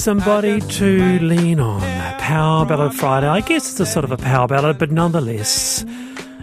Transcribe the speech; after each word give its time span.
We 0.00 0.06
all 0.08 0.14
need 0.14 0.22
somebody 0.22 0.60
to 0.60 1.18
lean 1.18 1.60
on. 1.60 1.82
Power 2.18 2.64
Ballad 2.64 2.94
Friday. 2.94 3.26
I 3.26 3.42
guess 3.42 3.70
it's 3.70 3.80
a 3.80 3.84
sort 3.86 4.04
of 4.04 4.10
a 4.10 4.16
power 4.16 4.48
ballad, 4.48 4.78
but 4.78 4.90
nonetheless, 4.90 5.84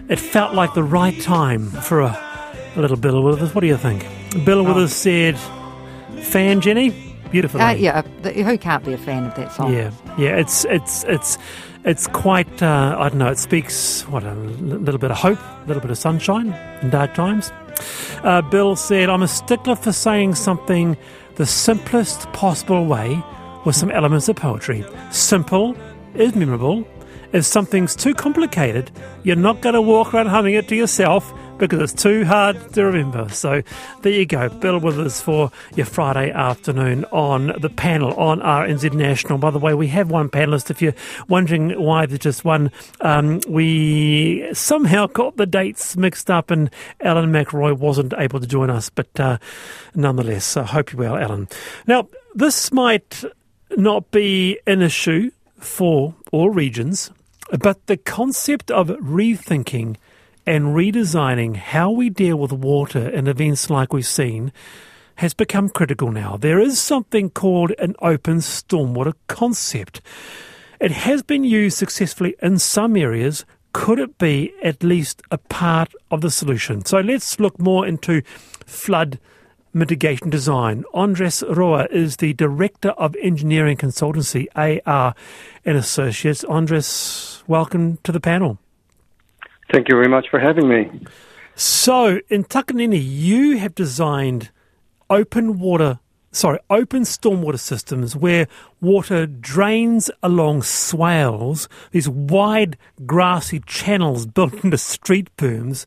it 0.08 0.20
felt 0.20 0.54
like 0.54 0.74
the 0.74 0.82
right 0.84 1.20
time 1.20 1.66
for 1.66 2.02
a, 2.02 2.16
a 2.76 2.80
little 2.80 2.96
Bill 2.96 3.20
Withers. 3.20 3.54
What 3.56 3.62
do 3.62 3.66
you 3.66 3.76
think? 3.76 4.06
Bill 4.44 4.64
Withers 4.64 4.92
said, 4.92 5.36
"Fan 6.22 6.60
Jennie, 6.60 6.90
beautiful." 7.32 7.60
Uh, 7.60 7.72
yeah, 7.72 8.02
who 8.02 8.58
can't 8.58 8.84
be 8.84 8.92
a 8.92 8.98
fan 8.98 9.24
of 9.24 9.34
that 9.34 9.52
song? 9.52 9.72
Yeah, 9.72 9.90
yeah, 10.16 10.36
it's 10.36 10.64
it's 10.66 11.02
it's 11.04 11.36
it's 11.84 12.06
quite. 12.06 12.62
Uh, 12.62 12.94
I 12.96 13.08
don't 13.08 13.18
know. 13.18 13.30
It 13.30 13.38
speaks 13.38 14.02
what 14.02 14.22
a 14.22 14.34
little 14.34 15.00
bit 15.00 15.10
of 15.10 15.16
hope, 15.16 15.40
a 15.40 15.64
little 15.66 15.82
bit 15.82 15.90
of 15.90 15.98
sunshine 15.98 16.54
in 16.80 16.90
dark 16.90 17.12
times. 17.14 17.50
Uh, 18.22 18.40
Bill 18.40 18.76
said, 18.76 19.10
"I'm 19.10 19.22
a 19.22 19.28
stickler 19.28 19.74
for 19.74 19.90
saying 19.90 20.36
something 20.36 20.96
the 21.34 21.46
simplest 21.46 22.32
possible 22.32 22.86
way 22.86 23.20
with 23.64 23.76
some 23.76 23.90
elements 23.90 24.28
of 24.28 24.36
poetry. 24.36 24.84
Simple 25.10 25.76
is 26.14 26.34
memorable. 26.34 26.86
If 27.32 27.44
something's 27.44 27.94
too 27.94 28.14
complicated, 28.14 28.90
you're 29.22 29.36
not 29.36 29.60
going 29.60 29.74
to 29.74 29.82
walk 29.82 30.14
around 30.14 30.26
humming 30.26 30.54
it 30.54 30.68
to 30.68 30.76
yourself." 30.76 31.32
Because 31.58 31.90
it's 31.90 32.02
too 32.02 32.24
hard 32.24 32.72
to 32.74 32.84
remember. 32.84 33.28
So 33.30 33.62
there 34.02 34.12
you 34.12 34.26
go. 34.26 34.48
Bill 34.48 34.78
Withers 34.78 35.20
for 35.20 35.50
your 35.74 35.86
Friday 35.86 36.30
afternoon 36.30 37.04
on 37.06 37.52
the 37.60 37.68
panel 37.68 38.14
on 38.14 38.38
RNZ 38.38 38.94
National. 38.94 39.38
By 39.38 39.50
the 39.50 39.58
way, 39.58 39.74
we 39.74 39.88
have 39.88 40.08
one 40.08 40.28
panelist. 40.28 40.70
If 40.70 40.80
you're 40.80 40.94
wondering 41.28 41.70
why 41.70 42.06
there's 42.06 42.20
just 42.20 42.44
one, 42.44 42.70
um, 43.00 43.40
we 43.48 44.48
somehow 44.52 45.08
got 45.08 45.36
the 45.36 45.46
dates 45.46 45.96
mixed 45.96 46.30
up 46.30 46.52
and 46.52 46.70
Alan 47.00 47.32
McRoy 47.32 47.76
wasn't 47.76 48.14
able 48.16 48.38
to 48.38 48.46
join 48.46 48.70
us. 48.70 48.88
But 48.88 49.18
uh, 49.18 49.38
nonetheless, 49.96 50.56
I 50.56 50.62
hope 50.62 50.92
you're 50.92 51.00
well, 51.00 51.16
Alan. 51.16 51.48
Now, 51.88 52.08
this 52.36 52.72
might 52.72 53.24
not 53.76 54.10
be 54.10 54.58
an 54.66 54.82
issue 54.82 55.30
for 55.58 56.14
all 56.32 56.50
regions, 56.50 57.10
but 57.58 57.86
the 57.86 57.96
concept 57.96 58.70
of 58.70 58.88
rethinking 58.88 59.96
and 60.46 60.74
redesigning 60.74 61.56
how 61.56 61.90
we 61.90 62.08
deal 62.08 62.36
with 62.36 62.52
water 62.52 63.08
in 63.08 63.26
events 63.26 63.68
like 63.68 63.92
we've 63.92 64.06
seen 64.06 64.52
has 65.16 65.34
become 65.34 65.68
critical 65.68 66.12
now. 66.12 66.36
There 66.36 66.60
is 66.60 66.80
something 66.80 67.30
called 67.30 67.72
an 67.78 67.94
open 68.00 68.38
stormwater 68.38 69.14
concept. 69.26 70.00
It 70.80 70.92
has 70.92 71.22
been 71.22 71.44
used 71.44 71.76
successfully 71.76 72.36
in 72.40 72.58
some 72.58 72.96
areas. 72.96 73.44
Could 73.72 73.98
it 73.98 74.16
be 74.18 74.52
at 74.62 74.82
least 74.82 75.22
a 75.30 75.38
part 75.38 75.92
of 76.10 76.20
the 76.20 76.30
solution? 76.30 76.84
So 76.84 77.00
let's 77.00 77.40
look 77.40 77.58
more 77.58 77.86
into 77.86 78.22
flood 78.64 79.18
mitigation 79.72 80.30
design. 80.30 80.84
Andres 80.94 81.42
Roa 81.48 81.86
is 81.90 82.16
the 82.16 82.32
Director 82.34 82.90
of 82.90 83.14
Engineering 83.22 83.76
Consultancy, 83.76 84.46
AR 84.56 85.14
and 85.64 85.76
Associates. 85.76 86.44
Andres, 86.44 87.42
welcome 87.46 87.98
to 88.04 88.12
the 88.12 88.20
panel. 88.20 88.58
Thank 89.72 89.88
you 89.88 89.96
very 89.96 90.08
much 90.08 90.28
for 90.30 90.40
having 90.40 90.68
me. 90.68 90.90
So, 91.54 92.20
in 92.28 92.44
Takanini, 92.44 93.02
you 93.02 93.58
have 93.58 93.74
designed 93.74 94.50
open 95.10 95.58
water, 95.58 95.98
sorry, 96.32 96.58
open 96.70 97.02
stormwater 97.02 97.58
systems 97.58 98.14
where 98.14 98.46
water 98.80 99.26
drains 99.26 100.10
along 100.22 100.62
swales, 100.62 101.68
these 101.90 102.08
wide 102.08 102.76
grassy 103.06 103.60
channels 103.66 104.26
built 104.26 104.64
into 104.64 104.78
street 104.78 105.28
berms, 105.36 105.84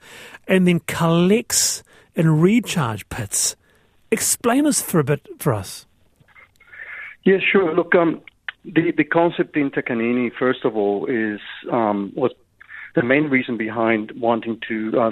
and 0.48 0.68
then 0.68 0.82
collects 0.82 1.84
in 2.16 2.42
recharge 2.42 3.08
pits. 3.10 3.56
Explain 4.12 4.66
this 4.66 4.82
for 4.82 5.00
a 5.00 5.04
bit 5.04 5.28
for 5.40 5.54
us. 5.54 5.86
Yeah, 7.24 7.38
sure. 7.40 7.74
Look, 7.74 7.96
um, 7.96 8.22
the 8.66 8.92
the 8.96 9.04
concept 9.04 9.56
in 9.56 9.72
Takanini, 9.72 10.32
first 10.38 10.66
of 10.66 10.76
all, 10.76 11.06
is 11.06 11.40
um, 11.72 12.12
was 12.16 12.32
the 12.96 13.04
main 13.04 13.26
reason 13.26 13.58
behind 13.58 14.12
wanting 14.20 14.60
to 14.68 15.00
uh, 15.00 15.10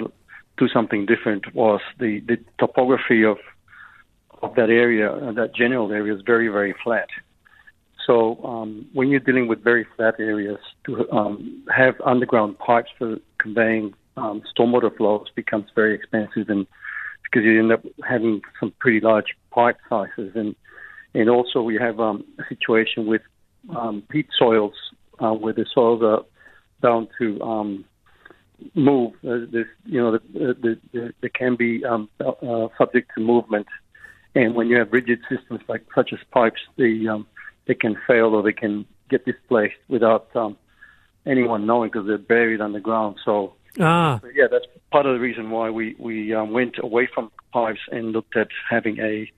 do 0.58 0.68
something 0.68 1.06
different 1.06 1.54
was 1.54 1.80
the, 1.98 2.20
the 2.20 2.36
topography 2.58 3.24
of 3.24 3.38
of 4.42 4.54
that 4.54 4.70
area, 4.70 5.12
uh, 5.12 5.32
that 5.32 5.54
general 5.54 5.92
area 5.92 6.14
is 6.14 6.22
very 6.24 6.48
very 6.48 6.74
flat. 6.82 7.08
So 8.06 8.42
um, 8.44 8.86
when 8.92 9.08
you're 9.08 9.20
dealing 9.20 9.46
with 9.46 9.62
very 9.62 9.86
flat 9.96 10.14
areas, 10.18 10.58
to 10.86 11.10
um, 11.12 11.64
have 11.74 11.94
underground 12.04 12.58
pipes 12.58 12.90
for 12.98 13.16
conveying 13.38 13.94
um, 14.16 14.42
stormwater 14.52 14.94
flows 14.96 15.28
becomes 15.34 15.66
very 15.74 15.94
expensive, 15.94 16.48
and 16.48 16.66
because 17.30 17.44
you 17.44 17.58
end 17.58 17.72
up 17.72 17.84
having 18.08 18.40
some 18.58 18.72
pretty 18.78 19.00
large 19.00 19.36
pipe 19.50 19.78
sizes, 19.88 20.32
and 20.34 20.54
and 21.14 21.28
also 21.28 21.62
we 21.62 21.76
have 21.76 22.00
um, 22.00 22.24
a 22.38 22.42
situation 22.48 23.06
with 23.06 23.22
um, 23.76 24.02
peat 24.08 24.28
soils 24.36 24.74
uh, 25.18 25.32
where 25.32 25.52
the 25.52 25.66
soils 25.72 26.02
are 26.02 26.24
bound 26.80 27.08
to 27.18 27.40
um, 27.42 27.84
move. 28.74 29.12
Uh, 29.24 29.46
this, 29.50 29.66
you 29.84 30.00
know, 30.00 30.12
the, 30.12 30.20
the, 30.32 30.78
the, 30.92 31.14
they 31.20 31.28
can 31.28 31.56
be 31.56 31.84
um, 31.84 32.08
uh, 32.20 32.68
subject 32.78 33.10
to 33.14 33.20
movement, 33.20 33.66
and 34.34 34.54
when 34.54 34.68
you 34.68 34.76
have 34.78 34.92
rigid 34.92 35.20
systems 35.28 35.60
like 35.68 35.84
such 35.94 36.12
as 36.12 36.18
pipes, 36.30 36.60
they 36.76 37.06
um, 37.06 37.26
they 37.66 37.74
can 37.74 37.96
fail 38.06 38.34
or 38.34 38.42
they 38.42 38.52
can 38.52 38.84
get 39.08 39.24
displaced 39.24 39.76
without 39.88 40.28
um, 40.34 40.56
anyone 41.26 41.66
knowing 41.66 41.90
because 41.90 42.06
they're 42.06 42.18
buried 42.18 42.60
underground. 42.60 43.16
So 43.24 43.54
Ah, 43.78 44.20
yeah, 44.34 44.46
that's 44.50 44.66
part 44.90 45.06
of 45.06 45.14
the 45.14 45.20
reason 45.20 45.50
why 45.50 45.70
we 45.70 45.94
we 45.98 46.34
um, 46.34 46.52
went 46.52 46.76
away 46.82 47.08
from 47.12 47.30
pipes 47.52 47.80
and 47.92 48.12
looked 48.12 48.36
at 48.36 48.48
having 48.68 48.98
a 48.98 49.30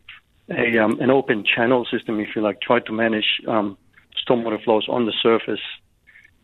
a 0.50 0.78
um, 0.78 0.98
an 1.00 1.10
open 1.10 1.44
channel 1.44 1.87
system, 1.91 2.19
if 2.20 2.28
you 2.34 2.43
like, 2.43 2.60
tried 2.60 2.87
to 2.87 2.93
manage 2.93 3.41
um, 3.47 3.76
stormwater 4.26 4.62
flows 4.62 4.87
on 4.88 5.06
the 5.06 5.12
surface, 5.22 5.60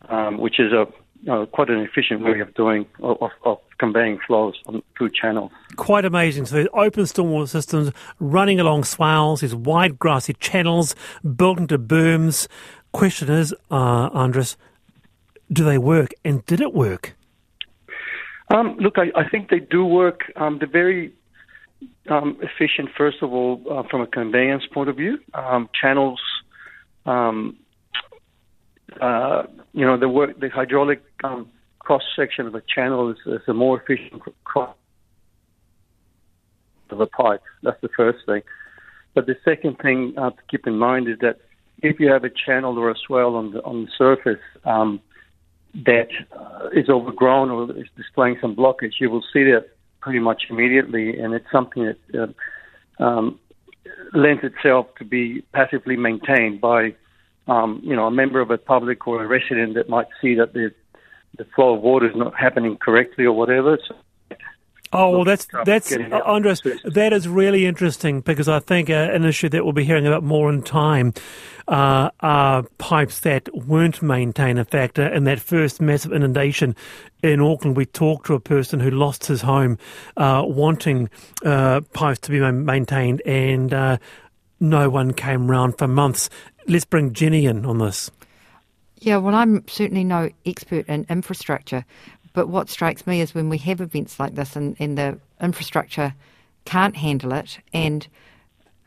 um, 0.09 0.37
which 0.37 0.59
is 0.59 0.71
a 0.71 0.87
uh, 1.29 1.45
quite 1.47 1.69
an 1.69 1.79
efficient 1.79 2.21
way 2.21 2.39
of 2.39 2.53
doing 2.53 2.85
of, 3.01 3.31
of, 3.43 3.57
conveying 3.77 4.19
flows 4.25 4.55
on, 4.67 4.81
through 4.97 5.09
channels. 5.09 5.51
quite 5.75 6.05
amazing. 6.05 6.45
So, 6.45 6.55
there's 6.55 6.67
open 6.73 7.03
stormwater 7.03 7.49
systems 7.49 7.91
running 8.19 8.59
along 8.59 8.85
swales, 8.85 9.41
these 9.41 9.55
wide 9.55 9.99
grassy 9.99 10.33
channels 10.33 10.95
built 11.35 11.57
into 11.57 11.77
berms. 11.77 12.47
Question 12.91 13.29
is, 13.29 13.53
uh, 13.69 14.09
Andres, 14.13 14.57
do 15.51 15.63
they 15.63 15.77
work? 15.77 16.11
And 16.23 16.45
did 16.45 16.61
it 16.61 16.73
work? 16.73 17.15
Um, 18.49 18.77
look, 18.79 18.95
I, 18.97 19.11
I 19.19 19.29
think 19.29 19.49
they 19.49 19.59
do 19.59 19.85
work. 19.85 20.21
Um, 20.35 20.57
they're 20.59 20.67
very 20.67 21.13
um, 22.09 22.37
efficient, 22.41 22.89
first 22.97 23.17
of 23.21 23.31
all, 23.31 23.61
uh, 23.69 23.83
from 23.89 24.01
a 24.01 24.07
conveyance 24.07 24.63
point 24.73 24.89
of 24.89 24.97
view. 24.97 25.19
Um, 25.33 25.69
channels, 25.79 26.19
um, 27.05 27.57
uh, 28.99 29.43
you 29.73 29.85
know, 29.85 29.97
the 29.97 30.09
work, 30.09 30.39
the 30.39 30.49
hydraulic 30.49 31.03
um, 31.23 31.47
cross 31.79 32.01
section 32.15 32.47
of 32.47 32.55
a 32.55 32.61
channel 32.73 33.11
is, 33.11 33.17
is 33.25 33.41
a 33.47 33.53
more 33.53 33.81
efficient 33.81 34.21
cross 34.43 34.75
of 36.89 36.99
a 36.99 37.07
pipe. 37.07 37.41
That's 37.61 37.79
the 37.81 37.89
first 37.95 38.19
thing. 38.25 38.41
But 39.13 39.27
the 39.27 39.35
second 39.45 39.77
thing 39.79 40.13
uh, 40.17 40.31
to 40.31 40.41
keep 40.49 40.65
in 40.65 40.77
mind 40.77 41.07
is 41.07 41.17
that 41.21 41.37
if 41.81 41.99
you 41.99 42.11
have 42.11 42.23
a 42.23 42.29
channel 42.29 42.77
or 42.77 42.89
a 42.89 42.95
swale 43.07 43.35
on 43.35 43.53
the 43.53 43.63
on 43.63 43.85
the 43.85 43.91
surface, 43.97 44.41
um, 44.65 44.99
that 45.85 46.09
uh, 46.31 46.91
overgrown 46.91 47.49
or 47.49 47.71
is 47.77 47.87
displaying 47.95 48.37
some 48.41 48.55
blockage, 48.55 48.93
you 48.99 49.09
will 49.09 49.23
see 49.33 49.43
that 49.43 49.69
pretty 50.01 50.19
much 50.19 50.43
immediately, 50.49 51.19
and 51.19 51.33
it's 51.33 51.51
something 51.51 51.93
that 52.11 52.33
uh, 52.99 53.03
um, 53.03 53.39
lends 54.13 54.43
itself 54.43 54.87
to 54.97 55.05
be 55.05 55.41
passively 55.53 55.95
maintained 55.95 56.61
by, 56.61 56.95
um, 57.47 57.81
you 57.83 57.95
know, 57.95 58.07
a 58.07 58.11
member 58.11 58.39
of 58.41 58.51
a 58.51 58.57
public 58.57 59.07
or 59.07 59.23
a 59.23 59.27
resident 59.27 59.73
that 59.75 59.89
might 59.89 60.07
see 60.21 60.35
that 60.35 60.53
the 60.53 60.71
the 61.37 61.45
flow 61.55 61.75
of 61.75 61.81
water 61.81 62.09
is 62.09 62.15
not 62.15 62.33
happening 62.35 62.75
correctly 62.77 63.23
or 63.23 63.31
whatever. 63.31 63.77
So 63.87 63.95
Oh, 64.91 65.11
well, 65.11 65.23
that's 65.23 65.47
that's 65.65 65.89
getting 65.89 66.11
uh, 66.11 66.21
Andres. 66.25 66.63
That 66.83 67.13
is 67.13 67.27
really 67.27 67.67
interesting 67.67 68.21
because 68.21 68.47
I 68.47 68.59
think 68.59 68.89
uh, 68.89 68.93
an 68.93 69.23
issue 69.23 69.47
that 69.49 69.63
we'll 69.63 69.73
be 69.73 69.83
hearing 69.83 70.07
about 70.07 70.23
more 70.23 70.49
in 70.49 70.63
time 70.63 71.13
uh, 71.67 72.09
are 72.21 72.63
pipes 72.79 73.19
that 73.19 73.49
weren't 73.53 74.01
maintained. 74.01 74.57
In 74.57 74.65
fact, 74.65 74.97
uh, 74.97 75.11
in 75.11 75.25
that 75.25 75.39
first 75.39 75.79
massive 75.79 76.11
inundation 76.11 76.75
in 77.21 77.39
Auckland, 77.39 77.77
we 77.77 77.85
talked 77.85 78.25
to 78.27 78.33
a 78.33 78.39
person 78.39 78.79
who 78.79 78.89
lost 78.89 79.27
his 79.27 79.41
home, 79.41 79.77
uh, 80.17 80.43
wanting 80.45 81.09
uh, 81.45 81.81
pipes 81.93 82.19
to 82.21 82.31
be 82.31 82.39
maintained, 82.39 83.21
and 83.27 83.71
uh, 83.71 83.97
no 84.59 84.89
one 84.89 85.13
came 85.13 85.49
round 85.49 85.77
for 85.77 85.87
months. 85.87 86.31
Let's 86.67 86.85
bring 86.85 87.13
Jennie 87.13 87.45
in 87.45 87.63
on 87.63 87.77
this. 87.77 88.09
Yeah, 89.01 89.17
well, 89.17 89.33
I'm 89.33 89.65
certainly 89.67 90.03
no 90.03 90.29
expert 90.45 90.87
in 90.87 91.05
infrastructure, 91.09 91.85
but 92.33 92.47
what 92.47 92.69
strikes 92.69 93.05
me 93.07 93.21
is 93.21 93.33
when 93.33 93.49
we 93.49 93.57
have 93.59 93.81
events 93.81 94.19
like 94.19 94.35
this 94.35 94.55
and, 94.55 94.75
and 94.79 94.97
the 94.97 95.19
infrastructure 95.41 96.13
can't 96.65 96.95
handle 96.95 97.33
it, 97.33 97.59
and 97.73 98.07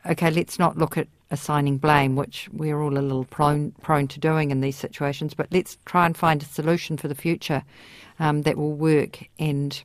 okay, 0.05 0.31
let's 0.31 0.59
not 0.59 0.77
look 0.77 0.97
at 0.97 1.07
assigning 1.31 1.77
blame, 1.77 2.15
which 2.15 2.47
we're 2.53 2.79
all 2.79 2.97
a 2.97 2.99
little 2.99 3.25
prone, 3.25 3.71
prone 3.81 4.07
to 4.07 4.19
doing 4.19 4.51
in 4.51 4.61
these 4.61 4.77
situations, 4.77 5.33
but 5.33 5.47
let's 5.51 5.77
try 5.85 6.05
and 6.05 6.15
find 6.15 6.41
a 6.41 6.45
solution 6.45 6.95
for 6.95 7.07
the 7.07 7.15
future 7.15 7.63
um, 8.19 8.43
that 8.43 8.55
will 8.57 8.73
work 8.73 9.27
and 9.39 9.83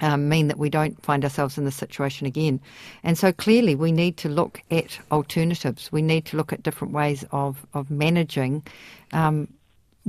um, 0.00 0.28
mean 0.28 0.48
that 0.48 0.58
we 0.58 0.68
don't 0.68 1.00
find 1.02 1.22
ourselves 1.24 1.56
in 1.56 1.64
this 1.64 1.76
situation 1.76 2.26
again. 2.26 2.60
And 3.04 3.16
so 3.16 3.32
clearly, 3.32 3.76
we 3.76 3.92
need 3.92 4.16
to 4.18 4.28
look 4.28 4.60
at 4.70 4.98
alternatives. 5.12 5.90
We 5.92 6.02
need 6.02 6.26
to 6.26 6.36
look 6.36 6.52
at 6.52 6.62
different 6.62 6.92
ways 6.92 7.24
of 7.30 7.64
of 7.74 7.90
managing 7.90 8.66
um, 9.12 9.48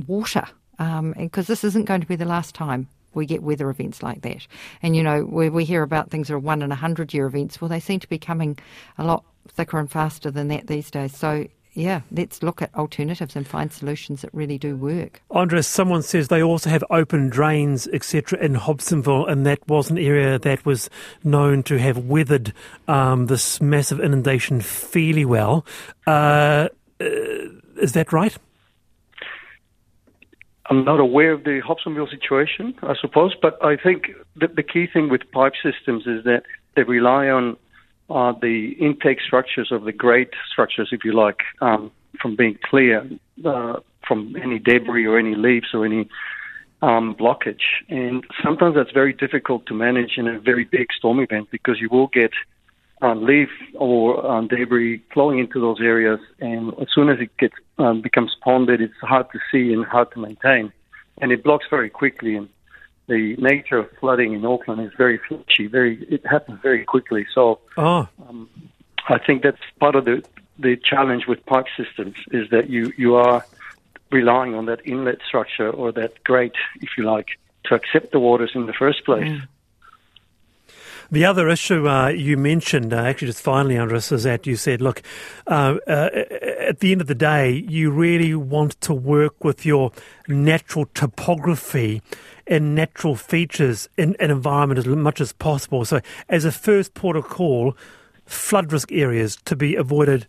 water, 0.06 0.46
because 0.78 0.98
um, 0.98 1.52
this 1.52 1.64
isn't 1.64 1.84
going 1.84 2.00
to 2.00 2.06
be 2.06 2.16
the 2.16 2.24
last 2.24 2.54
time 2.54 2.88
we 3.14 3.26
get 3.26 3.42
weather 3.42 3.70
events 3.70 4.02
like 4.02 4.22
that. 4.22 4.46
And 4.82 4.94
you 4.94 5.02
know, 5.02 5.24
we, 5.24 5.48
we 5.48 5.64
hear 5.64 5.82
about 5.82 6.10
things 6.10 6.28
that 6.28 6.34
are 6.34 6.38
one 6.38 6.62
in 6.62 6.70
a 6.70 6.76
hundred 6.76 7.14
year 7.14 7.26
events. 7.26 7.60
Well, 7.60 7.68
they 7.68 7.80
seem 7.80 7.98
to 8.00 8.08
be 8.08 8.18
coming 8.18 8.58
a 8.98 9.04
lot 9.04 9.24
thicker 9.48 9.78
and 9.78 9.90
faster 9.90 10.30
than 10.30 10.48
that 10.48 10.66
these 10.66 10.90
days. 10.90 11.16
So 11.16 11.46
yeah, 11.76 12.00
let's 12.10 12.42
look 12.42 12.62
at 12.62 12.74
alternatives 12.74 13.36
and 13.36 13.46
find 13.46 13.70
solutions 13.70 14.22
that 14.22 14.32
really 14.32 14.56
do 14.56 14.76
work. 14.76 15.20
Andres, 15.30 15.66
someone 15.66 16.02
says 16.02 16.28
they 16.28 16.42
also 16.42 16.70
have 16.70 16.82
open 16.90 17.28
drains, 17.28 17.86
etc., 17.88 18.38
in 18.38 18.54
Hobsonville, 18.54 19.30
and 19.30 19.44
that 19.44 19.66
was 19.68 19.90
an 19.90 19.98
area 19.98 20.38
that 20.38 20.64
was 20.64 20.88
known 21.22 21.62
to 21.64 21.78
have 21.78 21.98
weathered 21.98 22.54
um, 22.88 23.26
this 23.26 23.60
massive 23.60 24.00
inundation 24.00 24.62
fairly 24.62 25.26
well. 25.26 25.66
Uh, 26.06 26.68
uh, 26.98 27.04
is 27.76 27.92
that 27.92 28.10
right? 28.10 28.36
I'm 30.68 30.84
not 30.84 31.00
aware 31.00 31.32
of 31.32 31.44
the 31.44 31.60
Hobsonville 31.66 32.10
situation, 32.10 32.74
I 32.82 32.94
suppose, 33.00 33.34
but 33.40 33.62
I 33.64 33.76
think 33.76 34.08
that 34.36 34.56
the 34.56 34.62
key 34.62 34.86
thing 34.92 35.08
with 35.08 35.22
pipe 35.32 35.52
systems 35.62 36.06
is 36.06 36.24
that 36.24 36.42
they 36.74 36.82
rely 36.82 37.28
on 37.28 37.56
uh, 38.10 38.32
the 38.40 38.76
intake 38.80 39.18
structures 39.24 39.70
of 39.70 39.84
the 39.84 39.92
grate 39.92 40.34
structures, 40.50 40.88
if 40.92 41.04
you 41.04 41.12
like, 41.12 41.40
um, 41.60 41.90
from 42.20 42.36
being 42.36 42.58
clear 42.68 43.08
uh, 43.44 43.74
from 44.06 44.36
any 44.42 44.58
debris 44.58 45.06
or 45.06 45.18
any 45.18 45.34
leaves 45.34 45.68
or 45.74 45.84
any 45.84 46.08
um, 46.82 47.14
blockage. 47.18 47.64
And 47.88 48.24
sometimes 48.44 48.74
that's 48.76 48.92
very 48.92 49.12
difficult 49.12 49.66
to 49.66 49.74
manage 49.74 50.12
in 50.16 50.28
a 50.28 50.38
very 50.38 50.64
big 50.64 50.88
storm 50.96 51.20
event 51.20 51.48
because 51.50 51.80
you 51.80 51.88
will 51.90 52.08
get 52.08 52.30
um, 53.02 53.24
leaf 53.24 53.50
or 53.74 54.26
um, 54.26 54.48
debris 54.48 55.02
flowing 55.12 55.38
into 55.38 55.60
those 55.60 55.80
areas, 55.80 56.20
and 56.40 56.72
as 56.80 56.88
soon 56.94 57.08
as 57.08 57.20
it 57.20 57.36
gets 57.36 57.54
um, 57.78 58.00
becomes 58.00 58.34
ponded, 58.44 58.80
it's 58.80 58.94
hard 59.02 59.26
to 59.32 59.38
see 59.50 59.72
and 59.72 59.84
hard 59.84 60.10
to 60.12 60.18
maintain, 60.18 60.72
and 61.18 61.32
it 61.32 61.44
blocks 61.44 61.66
very 61.68 61.90
quickly. 61.90 62.36
And 62.36 62.48
the 63.06 63.36
nature 63.36 63.78
of 63.78 63.90
flooding 64.00 64.32
in 64.32 64.44
Auckland 64.44 64.80
is 64.80 64.92
very 64.96 65.18
flashy. 65.18 65.66
Very, 65.66 66.02
it 66.08 66.26
happens 66.26 66.60
very 66.62 66.84
quickly. 66.84 67.26
So, 67.34 67.60
oh. 67.76 68.08
um, 68.28 68.48
I 69.08 69.18
think 69.18 69.42
that's 69.42 69.60
part 69.78 69.94
of 69.94 70.04
the 70.04 70.24
the 70.58 70.76
challenge 70.76 71.26
with 71.26 71.44
pipe 71.44 71.66
systems 71.76 72.16
is 72.30 72.48
that 72.50 72.70
you 72.70 72.92
you 72.96 73.16
are 73.16 73.44
relying 74.10 74.54
on 74.54 74.66
that 74.66 74.80
inlet 74.86 75.18
structure 75.26 75.68
or 75.70 75.92
that 75.92 76.22
grate, 76.24 76.54
if 76.80 76.90
you 76.96 77.04
like, 77.04 77.28
to 77.64 77.74
accept 77.74 78.12
the 78.12 78.20
waters 78.20 78.52
in 78.54 78.66
the 78.66 78.72
first 78.72 79.04
place. 79.04 79.28
Mm. 79.28 79.48
The 81.10 81.24
other 81.24 81.48
issue 81.48 81.88
uh, 81.88 82.08
you 82.08 82.36
mentioned, 82.36 82.92
uh, 82.92 82.96
actually, 82.96 83.28
just 83.28 83.42
finally, 83.42 83.78
Andres, 83.78 84.10
is 84.10 84.24
that 84.24 84.46
you 84.46 84.56
said, 84.56 84.80
look, 84.80 85.02
uh, 85.46 85.76
uh, 85.86 86.10
at 86.58 86.80
the 86.80 86.92
end 86.92 87.00
of 87.00 87.06
the 87.06 87.14
day, 87.14 87.64
you 87.68 87.90
really 87.90 88.34
want 88.34 88.80
to 88.82 88.92
work 88.92 89.44
with 89.44 89.64
your 89.64 89.92
natural 90.26 90.86
topography 90.94 92.02
and 92.46 92.74
natural 92.74 93.14
features 93.14 93.88
in 93.96 94.16
an 94.18 94.30
environment 94.30 94.78
as 94.78 94.86
much 94.86 95.20
as 95.20 95.32
possible. 95.32 95.84
So, 95.84 96.00
as 96.28 96.44
a 96.44 96.52
first 96.52 96.94
port 96.94 97.16
of 97.16 97.28
call, 97.28 97.76
flood 98.24 98.72
risk 98.72 98.90
areas 98.90 99.36
to 99.44 99.54
be 99.54 99.76
avoided 99.76 100.26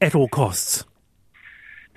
at 0.00 0.14
all 0.14 0.28
costs. 0.28 0.84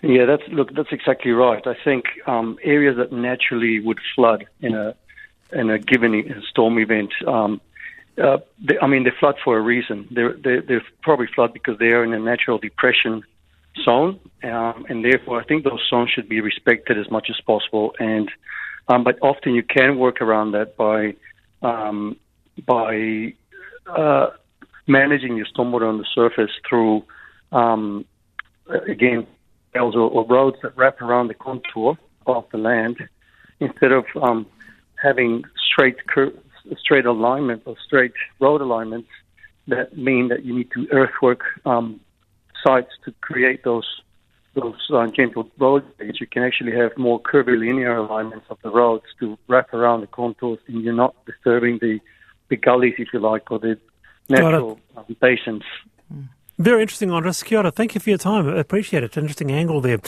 Yeah, 0.01 0.25
that's 0.25 0.43
look. 0.47 0.73
That's 0.73 0.91
exactly 0.91 1.31
right. 1.31 1.65
I 1.67 1.75
think 1.83 2.05
um, 2.25 2.57
areas 2.63 2.97
that 2.97 3.11
naturally 3.11 3.79
would 3.79 3.99
flood 4.15 4.47
in 4.59 4.73
a 4.73 4.95
in 5.53 5.69
a 5.69 5.77
given 5.77 6.43
storm 6.49 6.79
event 6.79 7.11
um, 7.27 7.61
uh, 8.18 8.38
they, 8.60 8.78
I 8.81 8.88
mean, 8.88 9.04
they 9.04 9.12
flood 9.19 9.36
for 9.44 9.58
a 9.58 9.62
reason. 9.62 10.08
They're, 10.12 10.34
they 10.34 10.80
probably 11.02 11.28
flood 11.28 11.54
because 11.54 11.78
they 11.80 11.88
are 11.88 12.04
in 12.04 12.13
a 12.13 12.19
natural 12.19 12.58
depression 12.58 13.24
zone, 13.84 14.19
um, 14.44 14.86
and 14.90 15.04
therefore 15.04 15.40
I 15.40 15.46
think 15.46 15.63
those 15.63 15.81
zones 15.90 16.10
should 16.10 16.28
be 16.28 16.42
respected 16.42 16.98
as 16.98 17.10
much 17.10 17.28
as 17.30 17.40
possible. 17.42 17.94
And 18.00 18.30
um, 18.88 19.04
but 19.04 19.18
often 19.22 19.54
you 19.54 19.63
can 19.63 19.98
work 19.98 20.22
around 20.22 20.52
that 20.52 20.75
by 20.75 21.16
um, 21.62 22.18
by 22.66 23.34
uh, 23.88 24.31
managing 24.88 25.38
your 25.38 25.46
stormwater 25.46 25.88
on 25.88 25.98
the 25.98 26.06
surface 26.13 26.52
through 26.68 27.04
um, 27.52 28.06
again 28.88 29.28
swales 29.72 29.96
or, 29.96 30.10
or, 30.10 30.25
roads 30.25 30.58
that 30.63 30.75
wrap 30.75 31.02
around 31.02 31.28
the 31.28 31.34
contour 31.34 31.98
of 32.25 32.46
the 32.52 32.58
land 32.58 32.98
instead 33.60 33.92
of 33.92 34.06
um, 34.22 34.46
having 35.02 35.44
straight 35.56 36.06
cur- 36.08 36.34
straight 36.80 37.06
alignment 37.06 37.63
or 37.66 37.75
straight 37.86 38.13
road 38.40 38.62
alignments 38.62 39.10
that 39.68 39.98
mean 39.98 40.28
that 40.30 40.44
you 40.44 40.56
need 40.56 40.72
to 40.72 40.88
earthwork 40.92 41.41
um, 41.65 42.00
sites 42.63 42.91
to 43.06 43.13
create 43.22 43.63
those 43.63 44.01
those 44.53 44.75
uh, 44.94 45.08
gentle 45.08 45.50
road 45.58 45.84
You 46.00 46.27
can 46.27 46.44
actually 46.44 46.75
have 46.75 46.98
more 46.98 47.20
curvilinear 47.20 47.96
alignments 47.96 48.48
of 48.50 48.58
the 48.63 48.70
roads 48.70 49.06
to 49.20 49.38
wrap 49.48 49.74
around 49.74 50.01
the 50.01 50.08
contours, 50.08 50.60
and 50.68 50.84
you're 50.84 50.94
not 50.94 51.15
disturbing 51.25 51.77
the 51.80 52.00
the 52.50 52.58
gullies, 52.58 52.96
if 52.98 53.13
you 53.13 53.20
like, 53.20 53.50
or 53.50 53.60
the 53.60 53.80
natural 54.27 54.80
um, 54.98 55.15
basins. 55.22 55.63
Mm. 56.13 56.27
Very 56.62 56.84
interesting, 56.84 57.10
Andres. 57.10 57.41
Kia 57.41 57.58
ora. 57.58 57.72
Thank 57.72 57.96
you 57.96 58.01
for 58.01 58.12
your 58.12 58.20
time. 58.20 58.48
I 58.48 58.60
appreciate 58.60 59.03
it. 59.03 59.18
Interesting 59.18 59.51
angle 59.51 59.82
there. 59.82 60.00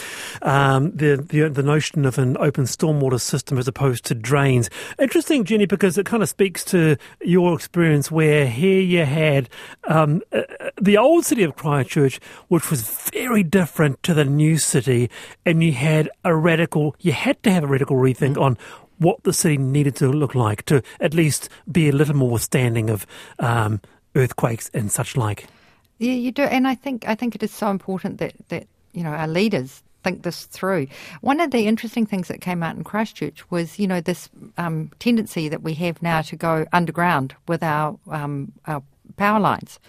Um, 0.42 0.92
the, 0.92 1.16
the, 1.16 1.48
the 1.48 1.64
notion 1.64 2.04
of 2.04 2.16
an 2.16 2.36
open 2.36 2.62
stormwater 2.62 3.20
system 3.20 3.58
as 3.58 3.66
opposed 3.66 4.04
to 4.04 4.14
drains. 4.14 4.70
Interesting, 5.00 5.42
Jennie, 5.42 5.66
because 5.66 5.98
it 5.98 6.06
kind 6.06 6.22
of 6.22 6.28
speaks 6.28 6.64
to 6.66 6.96
your 7.22 7.54
experience 7.54 8.08
where 8.08 8.46
here 8.46 8.80
you 8.80 9.04
had 9.04 9.48
um, 9.88 10.22
uh, 10.30 10.42
the 10.80 10.96
old 10.96 11.24
city 11.24 11.42
of 11.42 11.56
Christchurch, 11.56 12.20
which 12.46 12.70
was 12.70 12.88
very 13.12 13.42
different 13.42 14.00
to 14.04 14.14
the 14.14 14.24
new 14.24 14.56
city, 14.56 15.10
and 15.44 15.60
you 15.60 15.72
had 15.72 16.08
a 16.24 16.36
radical. 16.36 16.94
You 17.00 17.10
had 17.10 17.42
to 17.42 17.50
have 17.50 17.64
a 17.64 17.66
radical 17.66 17.96
rethink 17.96 18.40
on 18.40 18.56
what 18.98 19.20
the 19.24 19.32
city 19.32 19.56
needed 19.56 19.96
to 19.96 20.08
look 20.08 20.36
like 20.36 20.64
to 20.66 20.84
at 21.00 21.14
least 21.14 21.48
be 21.72 21.88
a 21.88 21.92
little 21.92 22.14
more 22.14 22.30
withstanding 22.30 22.90
of 22.90 23.08
um, 23.40 23.80
earthquakes 24.14 24.70
and 24.72 24.92
such 24.92 25.16
like. 25.16 25.48
Yeah, 25.98 26.12
you 26.12 26.32
do, 26.32 26.42
and 26.42 26.66
I 26.66 26.74
think 26.74 27.08
I 27.08 27.14
think 27.14 27.34
it 27.34 27.42
is 27.42 27.52
so 27.52 27.70
important 27.70 28.18
that 28.18 28.34
that 28.48 28.66
you 28.92 29.02
know 29.02 29.10
our 29.10 29.28
leaders 29.28 29.82
think 30.04 30.22
this 30.22 30.44
through. 30.44 30.86
One 31.22 31.40
of 31.40 31.50
the 31.50 31.66
interesting 31.66 32.06
things 32.06 32.28
that 32.28 32.40
came 32.40 32.62
out 32.62 32.76
in 32.76 32.84
Christchurch 32.84 33.50
was, 33.50 33.78
you 33.78 33.86
know, 33.86 34.00
this 34.00 34.28
um, 34.58 34.90
tendency 35.00 35.48
that 35.48 35.62
we 35.62 35.74
have 35.74 36.02
now 36.02 36.20
to 36.22 36.36
go 36.36 36.66
underground 36.72 37.34
with 37.48 37.62
our 37.62 37.98
um, 38.10 38.52
our 38.66 38.82
power 39.16 39.40
lines, 39.40 39.80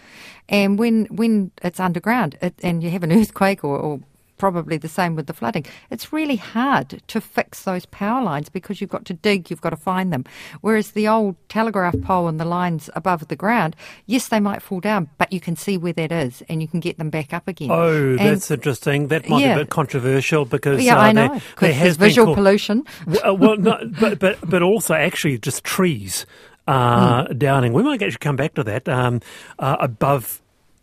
and 0.49 0.79
when 0.79 1.05
when 1.05 1.51
it's 1.61 1.79
underground 1.79 2.37
it, 2.41 2.55
and 2.63 2.81
you 2.81 2.89
have 2.89 3.03
an 3.03 3.11
earthquake 3.19 3.63
or, 3.63 3.77
or 3.77 3.99
probably 4.37 4.77
the 4.77 4.87
same 4.87 5.15
with 5.15 5.27
the 5.27 5.33
flooding. 5.33 5.65
It's 5.89 6.11
really 6.11 6.35
hard 6.35 7.01
to 7.07 7.21
fix 7.21 7.63
those 7.63 7.85
power 7.85 8.23
lines 8.23 8.49
because 8.49 8.81
you've 8.81 8.89
got 8.89 9.05
to 9.05 9.13
dig, 9.13 9.49
you've 9.49 9.61
got 9.61 9.71
to 9.71 9.77
find 9.77 10.11
them. 10.11 10.25
Whereas 10.61 10.91
the 10.91 11.07
old 11.07 11.35
telegraph 11.49 11.95
pole 12.01 12.27
and 12.27 12.39
the 12.39 12.45
lines 12.45 12.89
above 12.95 13.27
the 13.27 13.35
ground, 13.35 13.75
yes, 14.05 14.27
they 14.27 14.39
might 14.39 14.61
fall 14.61 14.79
down, 14.79 15.09
but 15.17 15.31
you 15.31 15.39
can 15.39 15.55
see 15.55 15.77
where 15.77 15.93
that 15.93 16.11
is 16.11 16.43
and 16.49 16.61
you 16.61 16.67
can 16.67 16.79
get 16.79 16.97
them 16.97 17.09
back 17.09 17.33
up 17.33 17.47
again. 17.47 17.71
Oh, 17.71 18.11
and 18.11 18.19
that's 18.19 18.51
interesting. 18.51 19.07
That 19.07 19.29
might 19.29 19.41
yeah. 19.41 19.55
be 19.55 19.61
a 19.61 19.63
bit 19.63 19.71
controversial 19.71 20.45
because 20.45 20.83
yeah, 20.83 20.97
uh, 20.97 21.01
I 21.01 21.11
know 21.11 21.29
there, 21.29 21.41
there 21.59 21.73
has 21.73 21.97
visual 21.97 22.27
called, 22.27 22.37
pollution. 22.37 22.83
well, 23.07 23.37
well 23.37 23.57
no, 23.57 23.79
but 23.99 24.19
but 24.19 24.37
but 24.47 24.61
also 24.61 24.93
actually 24.93 25.37
just 25.37 25.63
trees. 25.63 26.25
Uh, 26.67 27.25
mm. 27.25 27.37
Downing. 27.37 27.73
We 27.73 27.83
might 27.83 28.01
actually 28.01 28.17
come 28.17 28.35
back 28.35 28.55
to 28.55 28.63
that 28.63 28.89
um, 28.89 29.21
uh, 29.59 29.77
above 29.79 30.41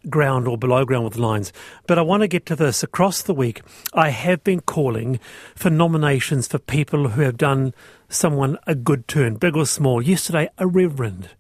ground 0.09 0.49
or 0.49 0.59
below 0.59 0.85
ground 0.85 1.05
with 1.05 1.17
lines. 1.17 1.53
But 1.87 1.99
I 1.99 2.03
want 2.03 2.23
to 2.23 2.29
get 2.29 2.47
to 2.47 2.57
this. 2.57 2.83
Across 2.83 3.23
the 3.23 3.35
week, 3.35 3.63
I 3.95 4.11
have 4.11 4.43
been 4.45 4.61
calling 4.61 5.21
for 5.55 5.71
nominations 5.71 6.49
for 6.49 6.59
people 6.59 7.09
who 7.09 7.23
have 7.23 7.37
done 7.37 7.75
someone 8.09 8.59
a 8.67 8.75
good 8.75 9.09
turn, 9.09 9.37
big 9.37 9.57
or 9.57 9.67
small. 9.67 10.03
Yesterday, 10.03 10.49
a 10.59 10.67
reverend 10.67 11.31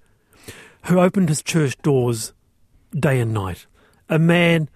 who 0.85 1.01
opened 1.01 1.29
his 1.29 1.43
church 1.43 1.77
doors 1.83 2.33
day 2.99 3.21
and 3.21 3.33
night. 3.33 3.67
A 4.09 4.19
man 4.19 4.69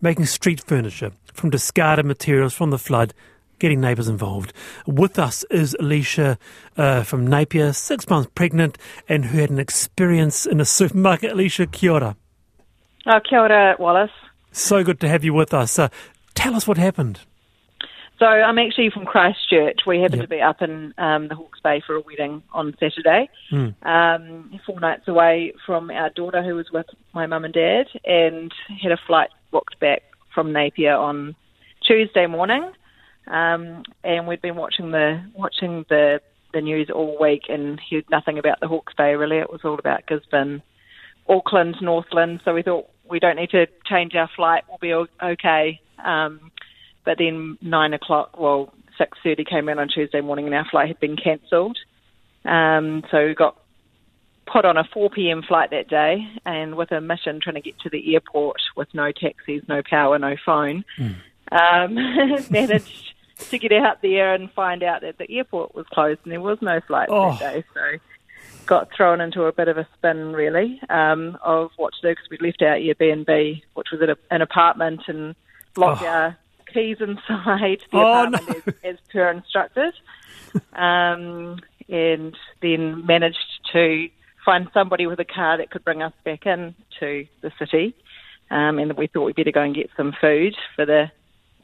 making 0.00 0.26
street 0.26 0.60
furniture 0.60 1.12
from 1.32 1.50
discarded 1.50 2.04
materials 2.04 2.52
from 2.52 2.70
the 2.70 2.78
flood, 2.78 3.14
getting 3.58 3.80
neighbours 3.80 4.08
involved. 4.08 4.52
With 4.86 5.18
us 5.18 5.44
is 5.44 5.74
Alicia 5.78 6.36
uh, 6.76 7.04
from 7.04 7.26
Napier, 7.26 7.72
six 7.72 8.08
months 8.08 8.30
pregnant, 8.34 8.76
and 9.08 9.26
who 9.26 9.38
had 9.38 9.50
an 9.50 9.60
experience 9.60 10.44
in 10.44 10.60
a 10.60 10.64
supermarket. 10.64 11.32
Alicia, 11.32 11.66
kia 11.66 11.92
ora. 11.92 12.16
Oh, 13.06 13.20
kia 13.28 13.40
ora, 13.40 13.76
Wallace. 13.78 14.10
So 14.52 14.84
good 14.84 15.00
to 15.00 15.08
have 15.08 15.24
you 15.24 15.34
with 15.34 15.54
us. 15.54 15.78
Uh, 15.78 15.88
tell 16.34 16.54
us 16.54 16.66
what 16.66 16.76
happened. 16.76 17.20
So 18.18 18.26
I'm 18.26 18.58
actually 18.58 18.90
from 18.90 19.04
Christchurch. 19.04 19.80
We 19.84 20.00
happened 20.00 20.20
yep. 20.20 20.30
to 20.30 20.36
be 20.36 20.40
up 20.40 20.62
in 20.62 20.94
um, 20.96 21.26
the 21.26 21.34
Hawke's 21.34 21.58
Bay 21.58 21.82
for 21.84 21.96
a 21.96 22.00
wedding 22.00 22.44
on 22.52 22.72
Saturday, 22.78 23.28
mm. 23.50 23.74
um, 23.84 24.60
four 24.64 24.78
nights 24.78 25.08
away 25.08 25.54
from 25.66 25.90
our 25.90 26.08
daughter 26.10 26.40
who 26.40 26.54
was 26.54 26.70
with 26.72 26.86
my 27.12 27.26
mum 27.26 27.44
and 27.44 27.52
dad, 27.52 27.86
and 28.04 28.52
had 28.80 28.92
a 28.92 28.98
flight 29.08 29.30
booked 29.50 29.80
back 29.80 30.02
from 30.32 30.52
Napier 30.52 30.94
on 30.94 31.34
Tuesday 31.84 32.26
morning. 32.26 32.70
Um, 33.26 33.82
and 34.04 34.28
we'd 34.28 34.42
been 34.42 34.56
watching 34.56 34.92
the 34.92 35.20
watching 35.34 35.84
the 35.88 36.20
the 36.52 36.60
news 36.60 36.90
all 36.94 37.16
week 37.20 37.44
and 37.48 37.80
heard 37.90 38.04
nothing 38.08 38.38
about 38.38 38.60
the 38.60 38.68
Hawke's 38.68 38.94
Bay. 38.94 39.14
Really, 39.16 39.38
it 39.38 39.50
was 39.50 39.62
all 39.64 39.78
about 39.80 40.06
Gisborne, 40.06 40.62
Auckland, 41.28 41.76
Northland. 41.80 42.40
So 42.44 42.54
we 42.54 42.62
thought 42.62 42.88
we 43.08 43.18
don't 43.18 43.36
need 43.36 43.50
to 43.50 43.66
change 43.86 44.14
our 44.14 44.28
flight. 44.34 44.64
We'll 44.68 44.78
be 44.78 45.08
okay. 45.22 45.80
Um, 46.02 46.50
but 47.04 47.18
then 47.18 47.58
nine 47.60 47.94
o'clock, 47.94 48.38
well, 48.38 48.72
six 48.98 49.18
thirty 49.22 49.44
came 49.44 49.68
in 49.68 49.78
on 49.78 49.88
Tuesday 49.88 50.20
morning, 50.20 50.46
and 50.46 50.54
our 50.54 50.66
flight 50.70 50.88
had 50.88 51.00
been 51.00 51.16
cancelled. 51.16 51.78
Um, 52.44 53.04
so 53.10 53.26
we 53.26 53.34
got 53.34 53.56
put 54.46 54.64
on 54.64 54.76
a 54.76 54.84
4 54.92 55.10
p.m. 55.10 55.42
flight 55.42 55.70
that 55.70 55.88
day, 55.88 56.26
and 56.44 56.74
with 56.76 56.92
a 56.92 57.00
mission 57.00 57.40
trying 57.40 57.54
to 57.54 57.60
get 57.60 57.78
to 57.80 57.88
the 57.88 58.14
airport 58.14 58.60
with 58.76 58.88
no 58.92 59.12
taxis, 59.12 59.62
no 59.68 59.82
power, 59.88 60.18
no 60.18 60.36
phone, 60.44 60.84
mm. 60.98 61.14
um, 61.52 61.94
managed 62.50 63.14
to 63.50 63.58
get 63.58 63.72
out 63.72 64.02
there 64.02 64.34
and 64.34 64.50
find 64.52 64.82
out 64.82 65.00
that 65.02 65.18
the 65.18 65.30
airport 65.36 65.74
was 65.74 65.86
closed 65.92 66.20
and 66.24 66.32
there 66.32 66.40
was 66.40 66.58
no 66.60 66.80
flight 66.86 67.08
oh. 67.10 67.36
that 67.38 67.54
day. 67.54 67.64
So 67.74 67.98
got 68.66 68.92
thrown 68.94 69.20
into 69.20 69.44
a 69.44 69.52
bit 69.52 69.68
of 69.68 69.78
a 69.78 69.86
spin, 69.96 70.32
really, 70.32 70.80
um, 70.88 71.38
of 71.42 71.70
what 71.76 71.94
to 71.94 72.00
do 72.02 72.10
because 72.10 72.30
we'd 72.30 72.42
left 72.42 72.62
our 72.62 72.76
Airbnb, 72.76 73.62
which 73.74 73.88
was 73.92 74.00
a, 74.00 74.16
an 74.34 74.42
apartment, 74.42 75.02
and 75.06 75.34
locked 75.76 76.02
oh. 76.02 76.06
our 76.06 76.38
keys 76.72 76.98
inside 77.00 77.82
the 77.90 77.98
oh, 77.98 78.00
apartment 78.00 78.48
no. 78.48 78.54
as, 78.54 78.74
as, 78.84 78.96
per 79.12 79.30
instructed, 79.30 79.94
um, 80.74 81.58
and 81.88 82.36
then 82.60 83.04
managed 83.06 83.38
to 83.72 84.08
find 84.44 84.68
somebody 84.74 85.06
with 85.06 85.20
a 85.20 85.24
car 85.24 85.56
that 85.58 85.70
could 85.70 85.84
bring 85.84 86.02
us 86.02 86.12
back 86.24 86.46
in 86.46 86.74
to 87.00 87.26
the 87.40 87.52
city. 87.58 87.94
Um, 88.50 88.78
and 88.78 88.92
we 88.94 89.06
thought 89.06 89.24
we'd 89.24 89.36
better 89.36 89.52
go 89.52 89.62
and 89.62 89.74
get 89.74 89.90
some 89.96 90.12
food 90.20 90.54
for 90.76 90.84
the 90.84 91.10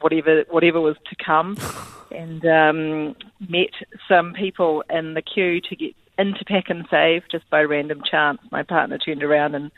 whatever 0.01 0.43
whatever 0.49 0.81
was 0.81 0.95
to 1.09 1.15
come, 1.23 1.57
and 2.11 2.43
um, 2.45 3.15
met 3.47 3.73
some 4.07 4.33
people 4.33 4.83
in 4.89 5.13
the 5.13 5.21
queue 5.21 5.61
to 5.61 5.75
get 5.75 5.93
into 6.19 6.43
Pak'nSave 6.45 7.23
just 7.31 7.49
by 7.49 7.61
random 7.61 8.01
chance. 8.09 8.39
My 8.51 8.63
partner 8.63 8.97
turned 8.97 9.23
around 9.23 9.55
and 9.55 9.71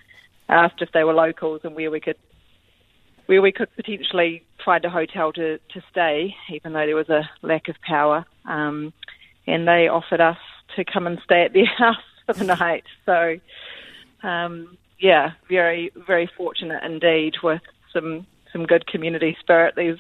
asked 0.50 0.82
if 0.82 0.92
they 0.92 1.04
were 1.04 1.14
locals 1.14 1.62
and 1.64 1.76
where 1.76 1.92
we 1.92 2.00
could 2.00 2.18
where 3.28 3.42
we 3.42 3.52
could 3.52 3.74
potentially 3.76 4.44
find 4.66 4.84
a 4.84 4.90
hotel 4.90 5.32
to, 5.32 5.58
to 5.58 5.82
stay, 5.90 6.36
even 6.50 6.74
though 6.74 6.86
there 6.86 6.96
was 6.96 7.08
a 7.08 7.30
lack 7.42 7.70
of 7.70 7.76
power. 7.88 8.26
Um, 8.46 8.92
and 9.48 9.68
they 9.68 9.88
offered 9.88 10.20
us 10.20 10.38
to 10.76 10.84
come 10.84 11.08
and 11.08 11.20
stay 11.24 11.44
at 11.44 11.54
their 11.54 11.66
house 11.78 11.96
for 12.26 12.34
the 12.34 12.44
night. 12.44 12.84
So, 13.06 13.38
um, 14.24 14.78
yeah, 15.00 15.32
very 15.48 15.92
very 15.96 16.30
fortunate 16.38 16.84
indeed 16.84 17.36
with 17.44 17.62
some 17.94 18.26
some 18.52 18.66
good 18.66 18.86
community 18.88 19.38
spirit. 19.40 19.76
These 19.76 20.00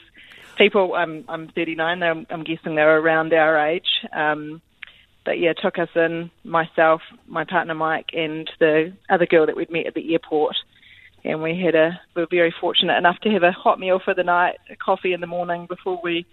people, 0.58 0.96
I'm 0.96 1.24
I'm 1.28 1.50
39. 1.50 2.04
I'm, 2.04 2.28
I'm 2.30 2.44
guessing 2.44 2.76
they're 2.76 3.00
around 3.00 3.34
our 3.34 3.58
age. 3.58 3.88
Um, 4.12 4.62
but 5.26 5.40
yeah, 5.40 5.54
took 5.54 5.78
us 5.78 5.90
in 5.96 6.32
myself, 6.44 7.02
my 7.28 7.44
partner 7.44 7.76
Mike, 7.76 8.10
and 8.14 8.50
the 8.60 8.94
other 9.10 9.26
girl 9.26 9.46
that 9.46 9.56
we'd 9.56 9.72
met 9.72 9.88
at 9.88 9.94
the 9.94 10.12
airport. 10.14 10.56
And 11.24 11.44
we 11.44 11.60
had 11.60 11.76
a 11.76 12.00
we 12.16 12.24
were 12.24 12.28
very 12.30 12.54
fortunate 12.60 12.98
enough 12.98 13.20
to 13.20 13.30
have 13.30 13.44
a 13.44 13.52
hot 13.52 13.80
meal 13.80 14.00
for 14.04 14.14
the 14.14 14.24
night, 14.24 14.58
a 14.70 14.76
coffee 14.76 15.14
in 15.14 15.22
the 15.22 15.28
morning 15.28 15.68
before 15.68 16.00
we 16.04 16.26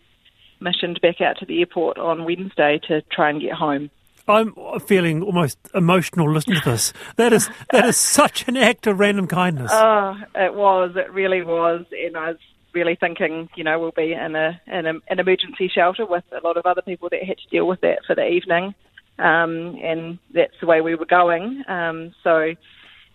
missioned 0.61 1.01
back 1.01 1.21
out 1.21 1.37
to 1.39 1.47
the 1.47 1.61
airport 1.61 1.99
on 1.99 2.25
Wednesday 2.25 2.81
to 2.89 3.03
try 3.03 3.31
and 3.31 3.41
get 3.41 3.53
home. 3.53 3.91
I'm 4.27 4.55
feeling 4.81 5.23
almost 5.23 5.59
emotional 5.75 6.31
listening 6.31 6.61
to 6.61 6.71
this. 6.71 6.93
That 7.17 7.33
is 7.33 7.49
that 7.71 7.87
is 7.87 7.97
such 7.99 8.47
an 8.49 8.57
act 8.57 8.87
of 8.87 8.99
random 8.99 9.27
kindness. 9.27 9.71
Oh, 9.73 10.17
it 10.35 10.55
was. 10.55 10.97
It 10.97 11.13
really 11.13 11.43
was. 11.43 11.87
And 11.93 12.17
I 12.17 12.29
was 12.29 12.39
really 12.75 12.97
thinking, 12.97 13.49
you 13.57 13.65
know, 13.65 13.79
we'll 13.79 13.91
be 13.93 14.13
in 14.13 14.37
a 14.37 14.61
in 14.67 14.87
a, 14.87 14.95
an 15.09 15.19
emergency 15.19 15.69
shelter 15.69 16.07
with 16.07 16.25
a 16.33 16.47
lot 16.47 16.57
of 16.57 16.67
other 16.67 16.83
people 16.83 17.09
that 17.11 17.23
had 17.23 17.39
to 17.39 17.49
deal 17.51 17.67
with 17.67 17.81
that 17.81 18.01
for 18.07 18.15
the 18.15 18.27
evening, 18.27 18.75
um, 19.19 19.79
and 19.83 20.19
that's 20.33 20.55
the 20.61 20.67
way 20.67 20.81
we 20.81 20.95
were 20.95 21.07
going. 21.07 21.65
Um, 21.69 22.15
so, 22.23 22.55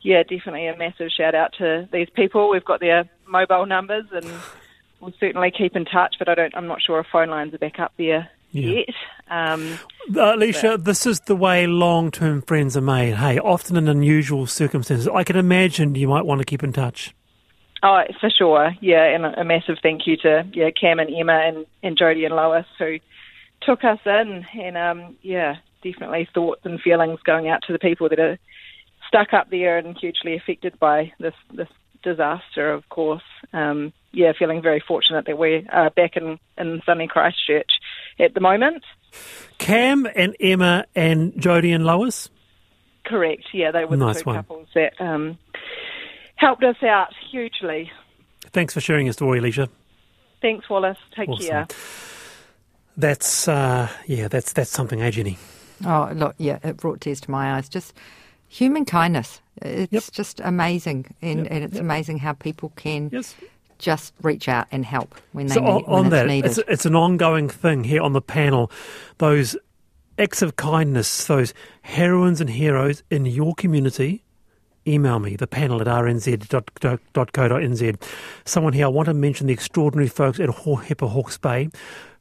yeah, 0.02 0.24
definitely 0.24 0.68
a 0.68 0.78
massive 0.78 1.10
shout 1.12 1.36
out 1.36 1.54
to 1.60 1.88
these 1.92 2.10
people. 2.10 2.50
We've 2.50 2.66
got 2.66 2.80
their 2.80 3.10
mobile 3.28 3.66
numbers, 3.66 4.06
and 4.12 4.26
we'll 5.00 5.14
certainly 5.20 5.52
keep 5.52 5.76
in 5.76 5.86
touch. 5.86 6.16
But 6.20 6.30
I 6.30 6.36
don't, 6.36 6.56
I'm 6.56 6.68
not 6.68 6.82
sure 6.82 7.00
if 7.00 7.08
phone 7.12 7.30
lines 7.30 7.54
are 7.54 7.60
back 7.60 7.80
up 7.80 7.94
there 7.98 8.30
yeah. 8.52 8.80
yet. 8.80 8.96
Um, 9.30 9.80
uh, 10.16 10.36
Alicia, 10.36 10.72
but, 10.72 10.86
this 10.86 11.06
is 11.06 11.20
the 11.22 11.36
way 11.36 11.68
long 11.68 12.12
term 12.12 12.42
friends 12.42 12.78
are 12.78 12.82
made. 12.82 13.16
Hey, 13.16 13.40
often 13.40 13.78
in 13.78 13.88
unusual 13.88 14.46
circumstances. 14.48 15.08
I 15.08 15.24
can 15.24 15.36
imagine 15.36 15.96
you 15.96 16.08
might 16.08 16.26
want 16.26 16.40
to 16.40 16.46
keep 16.46 16.64
in 16.64 16.74
touch. 16.74 17.14
Oh, 17.86 18.02
for 18.22 18.30
sure. 18.30 18.74
Yeah, 18.80 19.04
and 19.04 19.26
a, 19.26 19.44
massive 19.44 19.76
thank 19.84 20.08
you 20.08 20.16
to 20.18 20.48
yeah 20.54 20.70
Cam 20.72 21.00
and 21.00 21.14
Emma 21.14 21.34
and, 21.34 21.66
and 21.84 21.98
Jody 21.98 22.24
and 22.24 22.34
Lois 22.34 22.66
who 22.80 23.00
took 23.62 23.84
us 23.84 24.00
in. 24.06 24.46
And 24.58 24.78
um, 24.78 25.18
yeah, 25.22 25.58
definitely 25.84 26.30
thoughts 26.34 26.62
and 26.64 26.80
feelings 26.80 27.20
going 27.26 27.50
out 27.50 27.62
to 27.68 27.74
the 27.74 27.80
people 27.80 28.08
that 28.08 28.20
are 28.20 28.40
stuck 29.08 29.34
up 29.34 29.50
there 29.50 29.78
and 29.78 29.98
hugely 29.98 30.36
affected 30.36 30.80
by 30.80 31.12
this 31.20 31.34
this 31.54 31.68
disaster. 32.04 32.72
Of 32.72 32.88
course, 32.88 33.24
um, 33.52 33.92
yeah, 34.14 34.32
feeling 34.38 34.62
very 34.62 34.82
fortunate 34.86 35.26
that 35.26 35.38
we 35.38 35.68
are 35.70 35.90
back 35.90 36.16
in 36.16 36.40
in 36.58 36.82
sunny 36.86 37.08
Christchurch 37.08 37.72
at 38.18 38.34
the 38.34 38.40
moment. 38.40 38.84
Cam 39.58 40.08
and 40.16 40.38
Emma 40.40 40.86
and 40.96 41.34
Jody 41.38 41.74
and 41.74 41.86
Lois. 41.86 42.30
Correct. 43.06 43.44
Yeah, 43.52 43.72
they 43.72 43.84
were 43.84 43.98
nice 43.98 44.20
the 44.20 44.24
two 44.24 44.28
one. 44.28 44.36
couples 44.38 44.68
that 44.74 44.94
um, 45.02 45.38
helped 46.44 46.64
us 46.64 46.82
out 46.84 47.14
hugely. 47.32 47.92
Thanks 48.52 48.74
for 48.74 48.82
sharing 48.82 49.06
your 49.06 49.14
story, 49.14 49.40
Alicia. 49.40 49.70
Thanks, 50.42 50.70
Wallace. 50.70 50.98
Take 51.16 51.30
awesome. 51.30 51.48
care. 51.48 51.68
That's 52.98 53.48
uh, 53.48 53.90
yeah, 54.06 54.28
that's 54.28 54.54
that's 54.54 54.70
something, 54.70 55.02
eh, 55.02 55.10
Jennie? 55.10 55.38
Oh, 55.86 56.12
look, 56.14 56.36
yeah, 56.38 56.60
it 56.64 56.78
brought 56.78 57.02
tears 57.02 57.22
to 57.22 57.32
my 57.32 57.54
eyes. 57.54 57.70
Just 57.70 57.94
human 58.50 58.86
kindness. 58.86 59.42
It's 59.62 59.92
yep. 59.92 60.04
just 60.12 60.40
amazing, 60.42 61.06
and, 61.22 61.40
yep. 61.40 61.48
and 61.50 61.64
it's 61.64 61.76
yep. 61.76 61.82
amazing 61.82 62.20
how 62.20 62.34
people 62.34 62.72
can 62.76 63.10
yes. 63.12 63.36
just 63.80 64.14
reach 64.22 64.48
out 64.48 64.68
and 64.72 64.86
help 64.86 65.16
when 65.32 65.48
they 65.48 65.56
so 65.56 65.62
need, 65.62 65.70
on, 65.70 65.86
on 65.86 66.10
that, 66.10 66.28
needed. 66.28 66.52
It's, 66.52 66.60
it's 66.68 66.86
an 66.86 66.96
ongoing 66.96 67.50
thing 67.50 67.84
here 67.84 68.02
on 68.02 68.14
the 68.14 68.22
panel. 68.22 68.70
Those 69.18 69.56
acts 70.20 70.42
of 70.42 70.58
kindness, 70.58 71.26
those 71.26 71.54
heroines 71.82 72.42
and 72.42 72.50
heroes 72.50 73.02
in 73.10 73.26
your 73.26 73.56
community 73.56 74.24
email 74.88 75.20
me, 75.20 75.36
the 75.36 75.48
panel 75.48 75.82
at 75.82 75.88
rnz.co.nz. 75.88 76.42
Someone 78.46 78.74
here, 78.74 78.86
I 78.86 78.90
want 78.90 79.08
to 79.08 79.14
mention 79.14 79.48
the 79.48 79.54
extraordinary 79.54 80.08
folks 80.08 80.40
at 80.40 80.50
Hohepa 80.50 81.10
Hawke's 81.10 81.38
Bay 81.38 81.70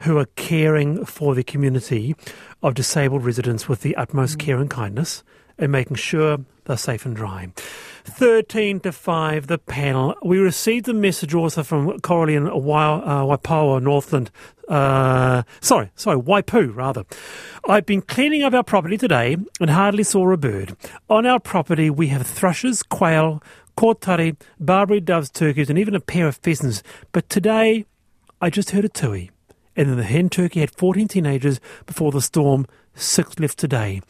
who 0.02 0.18
are 0.18 0.26
caring 0.36 1.04
for 1.04 1.34
the 1.34 1.44
community 1.44 2.14
of 2.62 2.74
disabled 2.74 3.24
residents 3.24 3.68
with 3.68 3.82
the 3.82 3.96
utmost 3.96 4.38
mm. 4.38 4.40
care 4.40 4.58
and 4.58 4.70
kindness 4.70 5.22
and 5.58 5.70
making 5.70 5.96
sure 5.96 6.38
they're 6.64 6.76
safe 6.76 7.04
and 7.06 7.16
dry. 7.16 7.52
13 8.04 8.80
to 8.80 8.92
5, 8.92 9.46
the 9.46 9.58
panel. 9.58 10.14
We 10.22 10.38
received 10.38 10.88
a 10.88 10.94
message 10.94 11.34
also 11.34 11.62
from 11.62 12.00
Coralie 12.00 12.34
in 12.34 12.48
uh, 12.48 12.52
Waipawa, 12.52 13.82
Northland. 13.82 14.30
Uh, 14.68 15.42
sorry, 15.60 15.90
sorry, 15.94 16.18
Waipu, 16.18 16.74
rather. 16.74 17.04
I've 17.68 17.86
been 17.86 18.02
cleaning 18.02 18.42
up 18.42 18.54
our 18.54 18.64
property 18.64 18.96
today 18.96 19.36
and 19.60 19.70
hardly 19.70 20.02
saw 20.02 20.30
a 20.30 20.36
bird. 20.36 20.76
On 21.08 21.26
our 21.26 21.40
property, 21.40 21.90
we 21.90 22.08
have 22.08 22.26
thrushes, 22.26 22.82
quail, 22.82 23.42
kōtare, 23.76 24.36
Barbary 24.58 25.00
doves, 25.00 25.30
turkeys, 25.30 25.70
and 25.70 25.78
even 25.78 25.94
a 25.94 26.00
pair 26.00 26.26
of 26.26 26.36
pheasants. 26.36 26.82
But 27.12 27.28
today, 27.28 27.86
I 28.40 28.50
just 28.50 28.70
heard 28.70 28.84
a 28.84 28.88
tui. 28.88 29.30
And 29.76 29.88
then 29.88 29.96
the 29.96 30.04
hen 30.04 30.28
turkey 30.28 30.60
had 30.60 30.70
14 30.70 31.08
teenagers 31.08 31.60
before 31.86 32.12
the 32.12 32.20
storm, 32.20 32.66
six 32.94 33.38
left 33.38 33.58
today. 33.58 34.02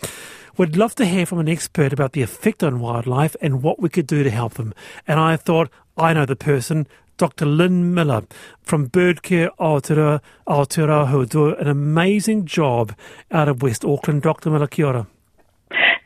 We'd 0.58 0.76
love 0.76 0.94
to 0.96 1.06
hear 1.06 1.24
from 1.24 1.38
an 1.38 1.48
expert 1.48 1.94
about 1.94 2.12
the 2.12 2.20
effect 2.20 2.62
on 2.62 2.80
wildlife 2.80 3.34
and 3.40 3.62
what 3.62 3.80
we 3.80 3.88
could 3.88 4.06
do 4.06 4.22
to 4.22 4.30
help 4.30 4.54
them. 4.54 4.74
And 5.08 5.18
I 5.18 5.36
thought, 5.36 5.70
I 5.96 6.12
know 6.12 6.26
the 6.26 6.36
person, 6.36 6.86
Dr. 7.16 7.46
Lynn 7.46 7.94
Miller 7.94 8.24
from 8.62 8.90
Birdcare 8.90 9.48
Aotearoa, 9.58 10.20
Aotearoa 10.46 11.08
who 11.08 11.24
do 11.24 11.54
an 11.54 11.68
amazing 11.68 12.44
job 12.44 12.94
out 13.30 13.48
of 13.48 13.62
West 13.62 13.82
Auckland. 13.82 14.22
Dr. 14.22 14.50
Miller, 14.50 14.66
kia 14.66 14.86
ora. 14.86 15.06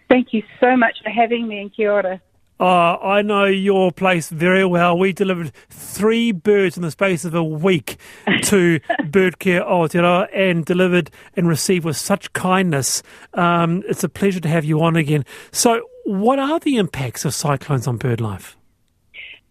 Thank 0.08 0.32
you 0.32 0.44
so 0.60 0.76
much 0.76 0.98
for 1.02 1.10
having 1.10 1.48
me 1.48 1.60
and 1.60 1.74
kia 1.74 1.90
ora. 1.90 2.20
Uh, 2.58 2.96
I 2.96 3.22
know 3.22 3.44
your 3.44 3.92
place 3.92 4.30
very 4.30 4.64
well. 4.64 4.98
We 4.98 5.12
delivered 5.12 5.52
three 5.68 6.32
birds 6.32 6.76
in 6.76 6.82
the 6.82 6.90
space 6.90 7.24
of 7.24 7.34
a 7.34 7.44
week 7.44 7.98
to 8.44 8.80
Birdcare 9.02 9.62
Aotearoa 9.62 10.28
and 10.32 10.64
delivered 10.64 11.10
and 11.34 11.48
received 11.48 11.84
with 11.84 11.96
such 11.96 12.32
kindness. 12.32 13.02
Um, 13.34 13.82
it's 13.88 14.04
a 14.04 14.08
pleasure 14.08 14.40
to 14.40 14.48
have 14.48 14.64
you 14.64 14.82
on 14.82 14.96
again. 14.96 15.24
So, 15.52 15.82
what 16.04 16.38
are 16.38 16.58
the 16.58 16.76
impacts 16.76 17.24
of 17.24 17.34
cyclones 17.34 17.86
on 17.86 17.98
bird 17.98 18.20
life? 18.20 18.56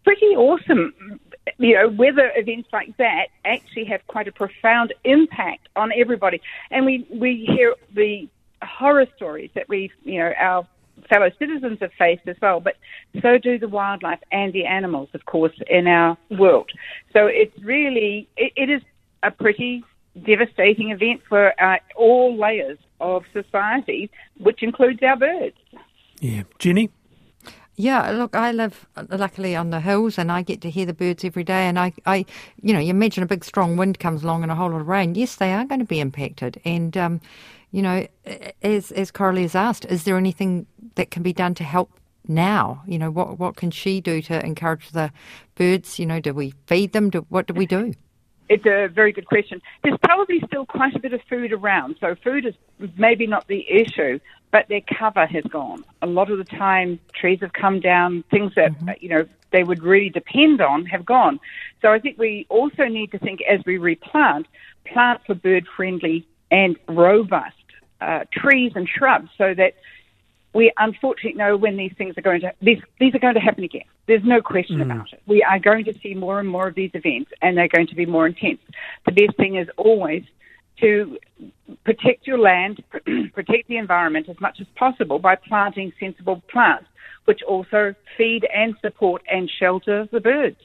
Pretty 0.04 0.36
awesome. 0.36 0.94
You 1.58 1.76
know, 1.76 1.90
weather 1.90 2.32
events 2.36 2.70
like 2.74 2.98
that 2.98 3.28
actually 3.44 3.86
have 3.86 4.06
quite 4.08 4.28
a 4.28 4.32
profound 4.32 4.94
impact 5.04 5.68
on 5.76 5.92
everybody. 5.96 6.42
And 6.72 6.86
we, 6.86 7.06
we 7.12 7.46
hear 7.46 7.76
the 7.94 8.28
horror 8.64 9.06
stories 9.16 9.52
that 9.54 9.70
we, 9.70 9.92
you 10.04 10.20
know, 10.20 10.34
our 10.40 10.68
fellow 11.08 11.30
citizens 11.40 11.80
have 11.82 11.92
faced 11.98 12.28
as 12.28 12.36
well, 12.42 12.60
but 12.60 12.76
so 13.22 13.38
do 13.38 13.58
the 13.58 13.68
wildlife 13.68 14.20
and 14.32 14.54
the 14.54 14.66
animals, 14.66 15.10
of 15.14 15.26
course, 15.26 15.54
in 15.68 15.88
our 15.88 16.18
world. 16.32 16.72
So 17.14 17.28
it's 17.28 17.58
really, 17.64 18.28
it, 18.38 18.54
it 18.56 18.70
is 18.70 18.82
a 19.24 19.32
pretty 19.32 19.84
devastating 20.24 20.92
event 20.92 21.22
for 21.28 21.54
uh, 21.62 21.78
all 21.96 22.38
layers 22.38 22.78
of 23.00 23.24
society, 23.34 24.10
which 24.38 24.64
includes 24.64 25.02
our 25.04 25.18
birds. 25.18 25.58
Yeah. 26.20 26.44
Jennie? 26.60 26.90
Yeah, 27.78 28.12
look, 28.12 28.36
I 28.38 28.54
live 28.54 28.88
uh, 28.96 29.04
luckily 29.10 29.54
on 29.54 29.70
the 29.70 29.82
hills 29.82 30.18
and 30.18 30.32
I 30.32 30.44
get 30.44 30.62
to 30.62 30.70
hear 30.70 30.86
the 30.86 30.94
birds 30.94 31.26
every 31.26 31.44
day. 31.44 31.68
And 31.68 31.78
I, 31.78 31.92
I, 32.06 32.26
you 32.62 32.74
know, 32.74 32.80
you 32.80 32.92
imagine 32.92 33.22
a 33.22 33.28
big 33.28 33.44
strong 33.44 33.76
wind 33.76 34.00
comes 34.00 34.24
along 34.24 34.44
and 34.44 34.52
a 34.52 34.56
whole 34.56 34.72
lot 34.72 34.80
of 34.80 34.88
rain. 34.88 35.16
Yes, 35.16 35.36
they 35.36 35.52
are 35.52 35.66
going 35.66 35.82
to 35.82 35.86
be 35.86 36.00
impacted. 36.00 36.62
And, 36.64 36.96
um, 36.96 37.22
you 37.76 37.82
know, 37.82 38.08
as, 38.62 38.94
as 38.94 39.12
Coralie 39.12 39.42
has 39.42 39.54
asked, 39.54 39.84
is 39.84 40.06
there 40.06 40.16
anything 40.16 40.66
that 40.96 41.12
can 41.12 41.24
be 41.24 41.34
done 41.34 41.54
to 41.56 41.64
help 41.66 41.92
now? 42.26 42.82
You 42.88 42.98
know, 42.98 43.12
what, 43.12 43.38
what 43.38 43.58
can 43.58 43.70
she 43.70 44.00
do 44.00 44.22
to 44.22 44.46
encourage 44.46 44.92
the 44.92 45.12
birds? 45.56 46.00
You 46.00 46.06
know, 46.06 46.22
do 46.22 46.34
we 46.34 46.54
feed 46.68 46.94
them? 46.94 47.10
Do, 47.10 47.26
what 47.28 47.48
do 47.48 47.54
we 47.54 47.66
do? 47.66 47.94
It's 48.48 48.66
a 48.66 48.88
very 48.88 49.12
good 49.12 49.26
question. 49.26 49.62
There's 49.84 49.98
probably 50.02 50.42
still 50.48 50.66
quite 50.66 50.96
a 50.96 51.00
bit 51.00 51.12
of 51.12 51.20
food 51.30 51.52
around, 51.52 51.98
so 52.00 52.16
food 52.24 52.46
is 52.46 52.54
maybe 52.96 53.28
not 53.28 53.46
the 53.50 53.70
issue, 53.70 54.22
but 54.52 54.70
their 54.70 54.82
cover 54.98 55.26
has 55.26 55.44
gone. 55.44 55.84
A 56.02 56.08
lot 56.08 56.32
of 56.32 56.38
the 56.38 56.46
time, 56.46 56.98
trees 57.14 57.40
have 57.42 57.52
come 57.52 57.82
down, 57.82 58.24
things 58.32 58.54
that, 58.56 58.72
mm-hmm. 58.72 58.92
you 59.02 59.10
know, 59.10 59.26
they 59.52 59.66
would 59.66 59.84
really 59.84 60.10
depend 60.10 60.62
on 60.62 60.86
have 60.86 61.06
gone. 61.06 61.42
So 61.82 61.92
I 61.92 62.00
think 62.00 62.18
we 62.18 62.46
also 62.48 62.86
need 62.86 63.12
to 63.12 63.20
think 63.20 63.42
as 63.42 63.60
we 63.66 63.78
replant, 63.80 64.48
plant 64.86 65.20
for 65.28 65.36
bird 65.36 65.68
friendly 65.76 66.26
and 66.52 66.78
robust 66.88 67.56
uh, 68.02 68.26
trees 68.32 68.74
and 68.76 68.88
shrubs 68.88 69.30
so 69.38 69.54
that 69.54 69.74
we 70.54 70.72
unfortunately 70.78 71.38
know 71.38 71.58
when 71.58 71.76
these 71.76 71.92
things 71.98 72.18
are 72.18 72.22
going 72.22 72.42
to 72.42 72.54
these 72.62 72.82
these 73.00 73.14
are 73.14 73.20
going 73.20 73.34
to 73.34 73.42
happen 73.42 73.64
again. 73.64 73.84
There's 74.08 74.24
no 74.24 74.42
question 74.42 74.78
mm. 74.78 74.84
about 74.84 75.12
it. 75.12 75.22
We 75.26 75.44
are 75.44 75.60
going 75.60 75.86
to 75.86 75.94
see 76.00 76.14
more 76.14 76.40
and 76.40 76.48
more 76.48 76.68
of 76.68 76.76
these 76.76 76.92
events, 76.94 77.32
and 77.42 77.58
they're 77.58 77.68
going 77.68 77.88
to 77.88 77.96
be 77.96 78.06
more 78.06 78.26
intense. 78.26 78.60
The 79.06 79.12
best 79.12 79.36
thing 79.38 79.56
is 79.56 79.68
always 79.78 80.24
to 80.80 81.18
protect 81.84 82.28
your 82.28 82.38
land, 82.38 82.84
protect 83.34 83.68
the 83.68 83.78
environment 83.78 84.30
as 84.30 84.40
much 84.40 84.60
as 84.62 84.68
possible 84.76 85.20
by 85.20 85.36
planting 85.36 85.92
sensible 86.00 86.42
plants, 86.50 86.88
which 87.26 87.42
also 87.44 87.94
feed 88.18 88.48
and 88.54 88.76
support 88.82 89.24
and 89.30 89.50
shelter 89.60 90.08
the 90.12 90.20
birds. 90.20 90.58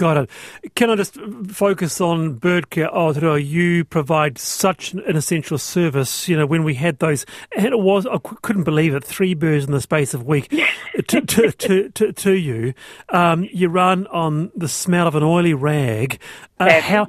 Got 0.00 0.16
it. 0.16 0.30
Can 0.76 0.88
I 0.88 0.96
just 0.96 1.18
focus 1.48 2.00
on 2.00 2.32
bird 2.32 2.70
care? 2.70 2.88
Aotearoa, 2.88 3.46
you 3.46 3.84
provide 3.84 4.38
such 4.38 4.94
an 4.94 5.14
essential 5.14 5.58
service. 5.58 6.26
You 6.26 6.38
know, 6.38 6.46
when 6.46 6.64
we 6.64 6.72
had 6.72 7.00
those, 7.00 7.26
and 7.54 7.66
it 7.66 7.78
was, 7.78 8.06
I 8.06 8.16
couldn't 8.40 8.64
believe 8.64 8.94
it, 8.94 9.04
three 9.04 9.34
birds 9.34 9.66
in 9.66 9.72
the 9.72 9.80
space 9.82 10.14
of 10.14 10.22
a 10.22 10.24
week 10.24 10.48
to, 11.08 11.20
to, 11.20 11.52
to, 11.52 11.90
to, 11.90 12.12
to, 12.14 12.32
you. 12.32 12.72
Um, 13.10 13.46
you 13.52 13.68
run 13.68 14.06
on 14.06 14.50
the 14.56 14.68
smell 14.68 15.06
of 15.06 15.16
an 15.16 15.22
oily 15.22 15.52
rag. 15.52 16.18
Uh, 16.58 16.80
how, 16.80 17.06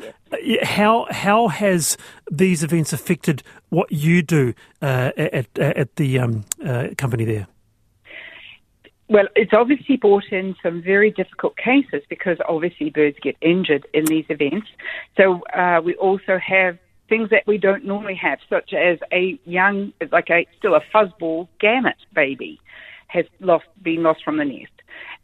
how, 0.62 1.08
how 1.12 1.48
has 1.48 1.96
these 2.30 2.62
events 2.62 2.92
affected 2.92 3.42
what 3.70 3.90
you 3.90 4.22
do 4.22 4.54
uh, 4.82 5.14
at, 5.16 5.58
at 5.58 5.96
the 5.96 6.20
um, 6.20 6.44
uh, 6.66 6.90
company 6.98 7.24
there? 7.24 7.48
Well, 9.12 9.28
it's 9.36 9.52
obviously 9.52 9.98
brought 9.98 10.24
in 10.32 10.56
some 10.64 10.82
very 10.82 11.12
difficult 11.12 11.58
cases 11.58 12.02
because 12.08 12.38
obviously 12.48 12.92
birds 12.92 13.18
get 13.22 13.36
injured 13.42 13.86
in 13.94 14.06
these 14.06 14.24
events. 14.30 14.68
So 15.18 15.42
uh, 15.54 15.82
we 15.84 15.96
also 15.96 16.40
have 16.40 16.78
things 17.10 17.30
that 17.32 17.44
we 17.46 17.58
don't 17.58 17.84
normally 17.84 18.16
have, 18.16 18.40
such 18.50 18.74
as 18.74 19.00
a 19.12 19.38
young, 19.44 19.92
like 20.14 20.30
a 20.30 20.48
still 20.58 20.76
a 20.76 20.82
fuzzball 20.96 21.50
gannet 21.60 21.98
baby 22.16 22.62
has 23.08 23.26
lost 23.42 23.66
been 23.84 24.02
lost 24.02 24.24
from 24.24 24.38
the 24.38 24.46
nest. 24.46 24.72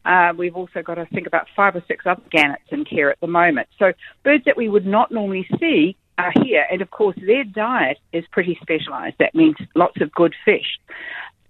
Uh, 0.04 0.34
we've 0.38 0.58
also 0.58 0.82
got 0.82 0.96
to 0.96 1.06
think 1.06 1.26
about 1.26 1.48
five 1.56 1.74
or 1.74 1.84
six 1.88 2.06
other 2.06 2.22
gannets 2.30 2.66
in 2.72 2.84
care 2.84 3.10
at 3.10 3.22
the 3.22 3.28
moment. 3.28 3.70
So 3.80 3.94
birds 4.26 4.44
that 4.48 4.58
we 4.58 4.68
would 4.68 4.86
not 4.86 5.14
normally 5.14 5.48
see 5.62 5.96
are 6.18 6.34
here, 6.44 6.66
and 6.70 6.82
of 6.82 6.92
course 6.92 7.16
their 7.26 7.46
diet 7.46 8.00
is 8.12 8.26
pretty 8.34 8.60
specialised. 8.62 9.16
That 9.20 9.34
means 9.34 9.56
lots 9.76 10.02
of 10.02 10.12
good 10.12 10.36
fish. 10.44 10.78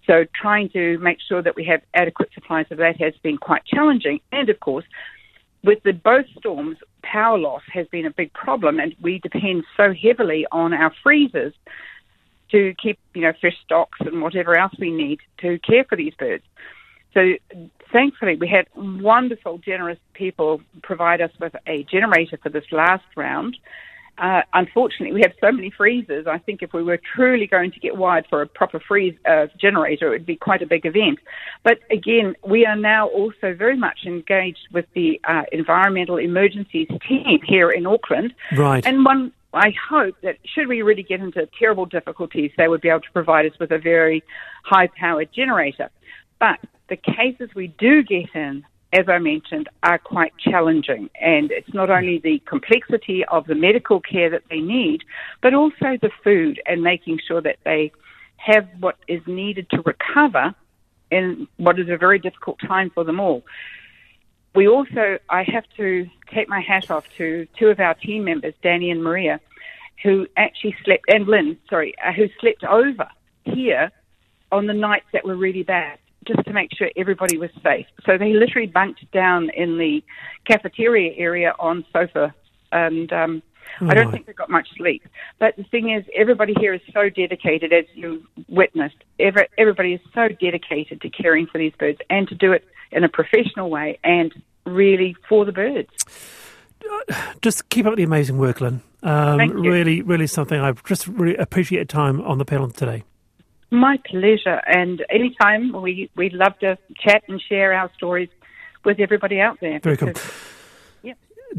So 0.07 0.25
trying 0.33 0.69
to 0.69 0.97
make 0.99 1.17
sure 1.27 1.41
that 1.41 1.55
we 1.55 1.65
have 1.65 1.81
adequate 1.93 2.29
supplies 2.33 2.65
of 2.71 2.77
that 2.77 2.99
has 2.99 3.13
been 3.21 3.37
quite 3.37 3.65
challenging. 3.65 4.21
And 4.31 4.49
of 4.49 4.59
course, 4.59 4.85
with 5.63 5.83
the 5.83 5.91
both 5.91 6.25
storms, 6.39 6.77
power 7.03 7.37
loss 7.37 7.61
has 7.73 7.87
been 7.87 8.05
a 8.05 8.11
big 8.11 8.31
problem, 8.33 8.79
and 8.79 8.95
we 9.01 9.19
depend 9.19 9.65
so 9.75 9.93
heavily 9.93 10.45
on 10.51 10.73
our 10.73 10.93
freezers 11.03 11.53
to 12.51 12.73
keep, 12.81 12.97
you 13.13 13.21
know, 13.21 13.33
fish 13.41 13.55
stocks 13.65 13.99
and 13.99 14.21
whatever 14.21 14.57
else 14.57 14.73
we 14.79 14.91
need 14.91 15.19
to 15.39 15.59
care 15.59 15.83
for 15.83 15.97
these 15.97 16.13
birds. 16.13 16.43
So 17.13 17.33
thankfully, 17.91 18.37
we 18.37 18.47
had 18.47 18.67
wonderful, 18.75 19.57
generous 19.57 19.99
people 20.13 20.61
provide 20.83 21.19
us 21.19 21.31
with 21.39 21.55
a 21.67 21.83
generator 21.83 22.37
for 22.41 22.49
this 22.49 22.65
last 22.71 23.03
round. 23.17 23.57
Uh, 24.17 24.41
unfortunately, 24.53 25.13
we 25.13 25.21
have 25.21 25.33
so 25.39 25.51
many 25.51 25.69
freezers. 25.69 26.25
I 26.27 26.39
think 26.39 26.63
if 26.63 26.73
we 26.73 26.83
were 26.83 26.99
truly 27.15 27.45
going 27.45 27.71
to 27.71 27.79
get 27.79 27.97
wired 27.97 28.25
for 28.29 28.41
a 28.41 28.47
proper 28.47 28.79
freeze 28.79 29.15
uh, 29.25 29.47
generator, 29.59 30.07
it 30.07 30.09
would 30.11 30.25
be 30.25 30.35
quite 30.35 30.61
a 30.61 30.65
big 30.65 30.85
event. 30.85 31.19
But 31.63 31.79
again, 31.91 32.35
we 32.45 32.65
are 32.65 32.75
now 32.75 33.07
also 33.07 33.53
very 33.53 33.77
much 33.77 33.99
engaged 34.05 34.67
with 34.71 34.85
the 34.95 35.21
uh, 35.27 35.43
environmental 35.51 36.17
emergencies 36.17 36.87
team 37.07 37.39
here 37.45 37.69
in 37.69 37.85
Auckland. 37.85 38.33
Right. 38.55 38.85
And 38.85 39.05
one, 39.05 39.33
I 39.53 39.73
hope 39.89 40.15
that 40.23 40.37
should 40.43 40.67
we 40.67 40.81
really 40.81 41.03
get 41.03 41.19
into 41.19 41.47
terrible 41.57 41.85
difficulties, 41.85 42.51
they 42.57 42.67
would 42.67 42.81
be 42.81 42.89
able 42.89 43.01
to 43.01 43.11
provide 43.11 43.45
us 43.45 43.57
with 43.59 43.71
a 43.71 43.77
very 43.77 44.23
high-powered 44.63 45.31
generator. 45.31 45.89
But 46.39 46.59
the 46.89 46.97
cases 46.97 47.49
we 47.55 47.67
do 47.67 48.03
get 48.03 48.33
in 48.33 48.65
as 48.97 49.07
I 49.07 49.19
mentioned, 49.19 49.69
are 49.83 49.99
quite 49.99 50.33
challenging. 50.39 51.09
And 51.21 51.51
it's 51.51 51.71
not 51.73 51.91
only 51.91 52.17
the 52.17 52.39
complexity 52.47 53.23
of 53.25 53.45
the 53.45 53.53
medical 53.53 54.01
care 54.01 54.29
that 54.31 54.43
they 54.49 54.59
need, 54.59 55.03
but 55.41 55.53
also 55.53 55.97
the 56.01 56.09
food 56.23 56.59
and 56.65 56.81
making 56.81 57.19
sure 57.27 57.41
that 57.41 57.57
they 57.63 57.91
have 58.37 58.67
what 58.79 58.97
is 59.07 59.21
needed 59.27 59.69
to 59.69 59.81
recover 59.83 60.55
in 61.11 61.47
what 61.57 61.79
is 61.79 61.89
a 61.89 61.97
very 61.97 62.17
difficult 62.17 62.57
time 62.59 62.89
for 62.89 63.03
them 63.03 63.19
all. 63.19 63.43
We 64.55 64.67
also, 64.67 65.19
I 65.29 65.43
have 65.43 65.65
to 65.77 66.07
take 66.33 66.49
my 66.49 66.61
hat 66.61 66.89
off 66.89 67.05
to 67.17 67.47
two 67.59 67.67
of 67.67 67.79
our 67.79 67.93
team 67.93 68.23
members, 68.23 68.55
Danny 68.63 68.89
and 68.89 69.03
Maria, 69.03 69.39
who 70.03 70.25
actually 70.35 70.75
slept, 70.83 71.05
and 71.07 71.27
Lynn, 71.27 71.57
sorry, 71.69 71.93
uh, 72.03 72.13
who 72.13 72.27
slept 72.39 72.63
over 72.63 73.07
here 73.43 73.91
on 74.51 74.65
the 74.65 74.73
nights 74.73 75.05
that 75.13 75.23
were 75.23 75.35
really 75.35 75.63
bad 75.63 75.99
just 76.27 76.45
to 76.45 76.53
make 76.53 76.69
sure 76.75 76.89
everybody 76.95 77.37
was 77.37 77.49
safe. 77.63 77.85
So 78.05 78.17
they 78.17 78.33
literally 78.33 78.67
bunked 78.67 79.09
down 79.11 79.49
in 79.49 79.77
the 79.77 80.03
cafeteria 80.45 81.13
area 81.17 81.53
on 81.59 81.85
sofa, 81.93 82.33
and 82.71 83.11
um, 83.13 83.43
oh, 83.81 83.89
I 83.89 83.93
don't 83.93 84.11
think 84.11 84.25
they 84.25 84.33
got 84.33 84.49
much 84.49 84.67
sleep. 84.75 85.03
But 85.39 85.55
the 85.55 85.63
thing 85.63 85.91
is, 85.91 86.05
everybody 86.15 86.53
here 86.59 86.73
is 86.73 86.81
so 86.93 87.09
dedicated, 87.09 87.73
as 87.73 87.85
you 87.93 88.23
witnessed. 88.47 89.03
Every, 89.19 89.47
everybody 89.57 89.93
is 89.93 90.01
so 90.13 90.27
dedicated 90.27 91.01
to 91.01 91.09
caring 91.09 91.47
for 91.47 91.57
these 91.57 91.73
birds 91.79 91.99
and 92.09 92.27
to 92.27 92.35
do 92.35 92.51
it 92.51 92.65
in 92.91 93.03
a 93.03 93.09
professional 93.09 93.69
way 93.69 93.99
and 94.03 94.33
really 94.65 95.15
for 95.27 95.45
the 95.45 95.51
birds. 95.51 95.89
Just 97.41 97.69
keep 97.69 97.85
up 97.85 97.95
the 97.95 98.03
amazing 98.03 98.37
work, 98.37 98.61
Lynn. 98.61 98.81
Um, 99.03 99.39
really, 99.51 100.01
really 100.01 100.27
something. 100.27 100.59
I 100.59 100.71
just 100.85 101.07
really 101.07 101.35
appreciate 101.35 101.77
your 101.77 101.85
time 101.85 102.21
on 102.21 102.37
the 102.37 102.45
panel 102.45 102.69
today. 102.69 103.03
My 103.69 103.99
pleasure. 104.05 104.61
And 104.65 105.03
anytime 105.09 105.73
we 105.81 106.09
we 106.15 106.29
love 106.29 106.57
to 106.59 106.77
chat 107.03 107.23
and 107.27 107.41
share 107.41 107.73
our 107.73 107.91
stories 107.95 108.29
with 108.85 108.99
everybody 108.99 109.39
out 109.39 109.59
there. 109.59 109.79
Very 109.79 109.97
cool. 109.97 110.13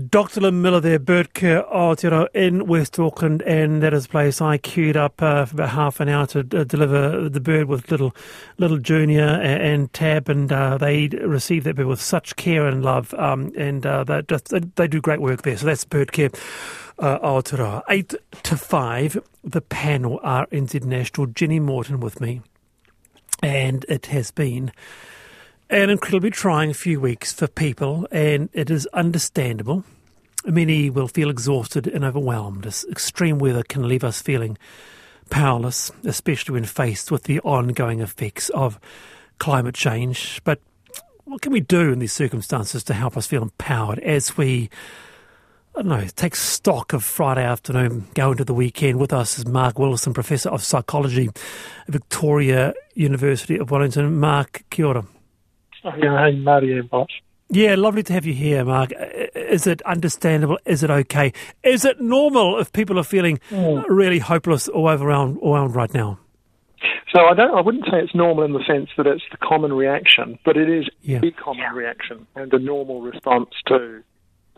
Dr. 0.08 0.42
Lynn 0.42 0.62
Miller 0.62 0.80
there, 0.80 0.98
bird 0.98 1.34
care 1.34 1.62
Aotearoa 1.64 2.28
in 2.34 2.66
West 2.66 2.98
Auckland, 2.98 3.42
and 3.42 3.82
that 3.82 3.94
is 3.94 4.06
a 4.06 4.08
place 4.08 4.40
I 4.40 4.58
queued 4.58 4.96
up 4.96 5.20
uh, 5.22 5.44
for 5.46 5.56
about 5.56 5.70
half 5.70 6.00
an 6.00 6.08
hour 6.08 6.26
to 6.28 6.40
uh, 6.40 6.64
deliver 6.64 7.28
the 7.28 7.40
bird 7.40 7.68
with 7.68 7.90
little 7.90 8.14
little 8.58 8.78
Junior 8.78 9.24
and, 9.24 9.62
and 9.62 9.92
Tab, 9.92 10.28
and 10.28 10.52
uh, 10.52 10.78
they 10.78 11.08
receive 11.08 11.64
that 11.64 11.76
bird 11.76 11.86
with 11.86 12.00
such 12.00 12.36
care 12.36 12.66
and 12.66 12.84
love, 12.84 13.14
um, 13.14 13.52
and 13.56 13.84
uh, 13.86 14.04
they, 14.04 14.22
just, 14.22 14.52
they 14.76 14.86
do 14.86 15.00
great 15.00 15.20
work 15.20 15.42
there. 15.42 15.56
So 15.56 15.66
that's 15.66 15.84
bird 15.84 16.12
care 16.12 16.30
uh, 16.98 17.18
Aotearoa. 17.20 17.82
8 17.88 18.14
to 18.44 18.56
5, 18.56 19.18
the 19.44 19.60
panel 19.60 20.20
RNZ 20.24 20.84
National. 20.84 21.26
Jennie 21.26 21.60
Moreton 21.60 22.00
with 22.00 22.20
me. 22.20 22.42
And 23.42 23.84
it 23.88 24.06
has 24.06 24.30
been 24.30 24.72
an 25.70 25.90
incredibly 25.90 26.30
trying 26.30 26.72
few 26.72 27.00
weeks 27.00 27.32
for 27.32 27.46
people, 27.46 28.08
and 28.10 28.48
it 28.52 28.70
is 28.70 28.86
understandable. 28.88 29.84
Many 30.46 30.88
will 30.88 31.08
feel 31.08 31.28
exhausted 31.28 31.86
and 31.86 32.04
overwhelmed 32.04 32.64
as 32.66 32.86
extreme 32.90 33.38
weather 33.38 33.62
can 33.62 33.86
leave 33.86 34.04
us 34.04 34.22
feeling 34.22 34.56
powerless, 35.30 35.90
especially 36.04 36.54
when 36.54 36.64
faced 36.64 37.10
with 37.10 37.24
the 37.24 37.40
ongoing 37.40 38.00
effects 38.00 38.48
of 38.50 38.80
climate 39.38 39.74
change. 39.74 40.40
But 40.44 40.60
what 41.24 41.42
can 41.42 41.52
we 41.52 41.60
do 41.60 41.92
in 41.92 41.98
these 41.98 42.14
circumstances 42.14 42.82
to 42.84 42.94
help 42.94 43.16
us 43.16 43.26
feel 43.26 43.42
empowered 43.42 43.98
as 43.98 44.36
we 44.36 44.70
I 45.76 45.82
don't 45.82 45.90
know, 45.90 46.06
take 46.16 46.34
stock 46.34 46.92
of 46.92 47.04
Friday 47.04 47.44
afternoon, 47.44 48.08
go 48.14 48.32
into 48.32 48.44
the 48.44 48.54
weekend. 48.54 48.98
With 48.98 49.12
us 49.12 49.38
is 49.38 49.46
Marc 49.46 49.78
Wilson, 49.78 50.12
Professor 50.12 50.48
of 50.48 50.64
Psychology 50.64 51.28
at 51.28 51.34
Victoria 51.86 52.74
University 52.94 53.56
of 53.58 53.70
Wellington. 53.70 54.18
Marc, 54.18 54.64
kia 54.70 54.86
ora. 54.86 55.06
Yeah, 55.96 56.30
hey, 56.30 56.36
Marty 56.36 56.72
and 56.72 56.88
Boss. 56.90 57.08
Yeah, 57.50 57.76
lovely 57.76 58.02
to 58.02 58.12
have 58.12 58.26
you 58.26 58.34
here, 58.34 58.64
Marc. 58.64 58.92
Is 59.34 59.66
it 59.66 59.80
understandable? 59.82 60.58
Is 60.66 60.82
it 60.82 60.90
okay? 60.90 61.32
Is 61.62 61.84
it 61.86 61.98
normal 62.00 62.58
if 62.58 62.72
people 62.72 62.98
are 62.98 63.04
feeling 63.04 63.40
mm. 63.50 63.84
really 63.88 64.18
hopeless 64.18 64.68
or 64.68 64.92
overwhelmed, 64.92 65.38
overwhelmed 65.38 65.74
right 65.74 65.92
now? 65.94 66.18
So 67.14 67.22
I 67.22 67.34
don't, 67.34 67.56
I 67.56 67.62
wouldn't 67.62 67.84
say 67.86 67.98
it's 68.02 68.14
normal 68.14 68.44
in 68.44 68.52
the 68.52 68.62
sense 68.66 68.90
that 68.98 69.06
it's 69.06 69.22
the 69.30 69.38
common 69.38 69.72
reaction, 69.72 70.38
but 70.44 70.58
it 70.58 70.68
is 70.68 70.88
Yeah. 71.00 71.20
a 71.24 71.30
common 71.30 71.72
reaction 71.72 72.26
and 72.36 72.52
a 72.52 72.58
normal 72.58 73.00
response 73.00 73.48
to 73.68 74.02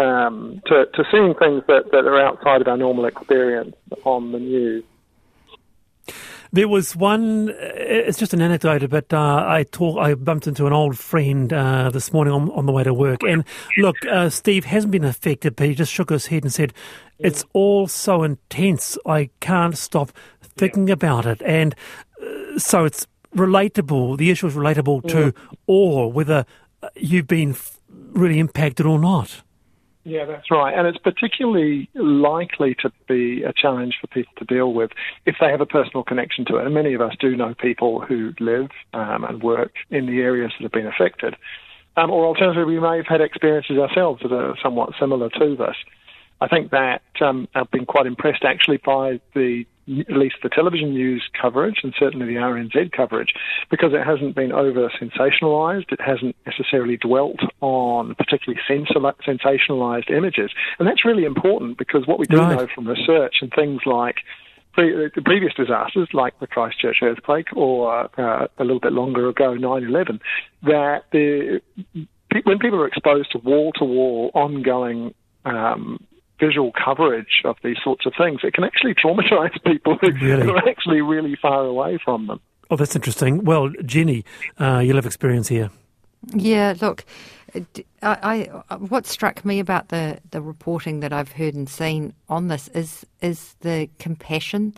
um, 0.00 0.62
to, 0.66 0.86
to 0.94 1.04
seeing 1.12 1.34
things 1.34 1.62
that, 1.68 1.90
that 1.92 2.06
are 2.06 2.20
outside 2.20 2.62
of 2.62 2.68
our 2.68 2.76
normal 2.76 3.04
experience 3.04 3.76
on 4.04 4.32
the 4.32 4.38
news. 4.38 4.82
There 6.52 6.66
was 6.68 6.96
one. 6.96 7.50
uh, 7.50 7.54
It's 8.08 8.18
just 8.18 8.34
an 8.34 8.42
anecdote, 8.42 8.88
but 8.90 9.12
uh, 9.12 9.44
I 9.46 9.64
talk. 9.70 9.98
I 9.98 10.14
bumped 10.14 10.46
into 10.46 10.66
an 10.66 10.72
old 10.72 10.98
friend 10.98 11.52
uh, 11.52 11.90
this 11.90 12.12
morning 12.12 12.34
on, 12.34 12.50
on 12.50 12.66
the 12.66 12.72
way 12.72 12.82
to 12.82 12.92
work, 12.92 13.20
and 13.22 13.44
look, 13.78 13.96
uh, 14.10 14.30
Steve 14.30 14.64
hasn't 14.64 14.90
been 14.90 15.04
affected, 15.04 15.54
but 15.56 15.66
he 15.68 15.74
just 15.74 15.92
shook 15.92 16.10
his 16.10 16.26
head 16.26 16.42
and 16.42 16.52
said, 16.52 16.72
"It's 17.18 17.44
all 17.52 17.86
so 17.86 18.22
intense. 18.24 18.98
I 19.06 19.30
can't 19.40 19.78
stop 19.78 20.10
thinking 20.42 20.90
about 20.90 21.24
it." 21.26 21.40
And 21.42 21.74
uh, 22.20 22.58
so 22.58 22.84
it's 22.84 23.06
relatable. 23.36 24.18
The 24.18 24.30
issue 24.30 24.48
is 24.48 24.54
relatable 24.54 25.08
to 25.10 25.32
all, 25.66 26.10
whether 26.10 26.44
uh, 26.82 26.88
you've 26.96 27.28
been 27.28 27.54
really 27.88 28.40
impacted 28.40 28.86
or 28.86 28.98
not. 28.98 29.42
Yeah, 30.10 30.24
that's 30.24 30.50
right. 30.50 30.76
And 30.76 30.88
it's 30.88 30.98
particularly 30.98 31.88
likely 31.94 32.74
to 32.82 32.90
be 33.06 33.44
a 33.44 33.52
challenge 33.52 33.94
for 34.00 34.08
people 34.08 34.32
to 34.38 34.44
deal 34.44 34.72
with 34.72 34.90
if 35.24 35.36
they 35.40 35.46
have 35.46 35.60
a 35.60 35.66
personal 35.66 36.02
connection 36.02 36.44
to 36.46 36.56
it. 36.56 36.64
And 36.64 36.74
many 36.74 36.94
of 36.94 37.00
us 37.00 37.14
do 37.20 37.36
know 37.36 37.54
people 37.54 38.00
who 38.00 38.32
live 38.40 38.70
um, 38.92 39.22
and 39.22 39.40
work 39.40 39.70
in 39.88 40.06
the 40.06 40.18
areas 40.18 40.50
that 40.58 40.64
have 40.64 40.72
been 40.72 40.88
affected. 40.88 41.36
Um, 41.96 42.10
or 42.10 42.26
alternatively, 42.26 42.74
we 42.74 42.80
may 42.80 42.96
have 42.96 43.06
had 43.06 43.20
experiences 43.20 43.78
ourselves 43.78 44.20
that 44.22 44.32
are 44.32 44.56
somewhat 44.60 44.94
similar 44.98 45.28
to 45.30 45.54
this. 45.54 45.76
I 46.40 46.48
think 46.48 46.72
that 46.72 47.02
um, 47.20 47.46
I've 47.54 47.70
been 47.70 47.86
quite 47.86 48.06
impressed 48.06 48.42
actually 48.42 48.78
by 48.78 49.20
the 49.34 49.64
at 49.98 50.16
least 50.16 50.36
the 50.42 50.48
television 50.48 50.90
news 50.90 51.28
coverage 51.40 51.80
and 51.82 51.94
certainly 51.98 52.26
the 52.26 52.34
RNZ 52.40 52.92
coverage 52.92 53.32
because 53.70 53.92
it 53.92 54.04
hasn't 54.04 54.34
been 54.34 54.52
over 54.52 54.90
sensationalized. 55.00 55.90
It 55.92 56.00
hasn't 56.00 56.36
necessarily 56.46 56.96
dwelt 56.96 57.40
on 57.60 58.14
particularly 58.14 58.60
sensationalized 58.68 60.10
images. 60.10 60.50
And 60.78 60.86
that's 60.86 61.04
really 61.04 61.24
important 61.24 61.78
because 61.78 62.06
what 62.06 62.18
we 62.18 62.26
do 62.26 62.36
Right. 62.36 62.56
know 62.56 62.66
from 62.74 62.86
research 62.86 63.36
and 63.40 63.52
things 63.52 63.82
like 63.84 64.16
pre- 64.72 65.10
the 65.14 65.22
previous 65.22 65.52
disasters 65.54 66.08
like 66.12 66.38
the 66.40 66.46
Christchurch 66.46 66.98
earthquake 67.02 67.48
or 67.54 68.08
uh, 68.20 68.46
a 68.58 68.64
little 68.64 68.80
bit 68.80 68.92
longer 68.92 69.28
ago 69.28 69.56
9-11 69.56 70.20
that 70.62 71.04
the, 71.12 71.60
when 72.44 72.58
people 72.58 72.80
are 72.80 72.86
exposed 72.86 73.32
to 73.32 73.38
wall-to-wall 73.38 74.30
ongoing 74.34 75.14
um, 75.44 75.98
visual 76.40 76.72
coverage 76.72 77.42
of 77.44 77.56
these 77.62 77.76
sorts 77.84 78.06
of 78.06 78.12
things, 78.18 78.40
it 78.42 78.54
can 78.54 78.64
actually 78.64 78.94
traumatize 78.94 79.52
people 79.66 79.96
who 80.00 80.10
Really? 80.12 80.42
who 80.44 80.50
are 80.52 80.68
actually 80.68 81.02
really 81.02 81.36
far 81.40 81.64
away 81.64 81.98
from 82.04 82.26
them. 82.26 82.40
Oh, 82.70 82.76
that's 82.76 82.96
interesting. 82.96 83.44
Well, 83.44 83.70
Jennie, 83.84 84.24
uh, 84.58 84.78
you'll 84.84 84.96
have 84.96 85.06
experience 85.06 85.48
here. 85.48 85.70
Yeah, 86.34 86.74
look, 86.80 87.04
uh, 87.54 87.60
d- 87.72 87.84
I, 88.02 88.50
I- 88.70 88.74
what 88.76 89.06
struck 89.06 89.44
me 89.44 89.58
about 89.60 89.88
the, 89.88 90.18
the 90.30 90.40
reporting 90.40 91.00
that 91.00 91.12
I've 91.12 91.32
heard 91.32 91.54
and 91.54 91.68
seen 91.68 92.12
on 92.28 92.48
this 92.48 92.68
is 92.68 93.06
is 93.22 93.54
the 93.60 93.88
compassion 93.98 94.74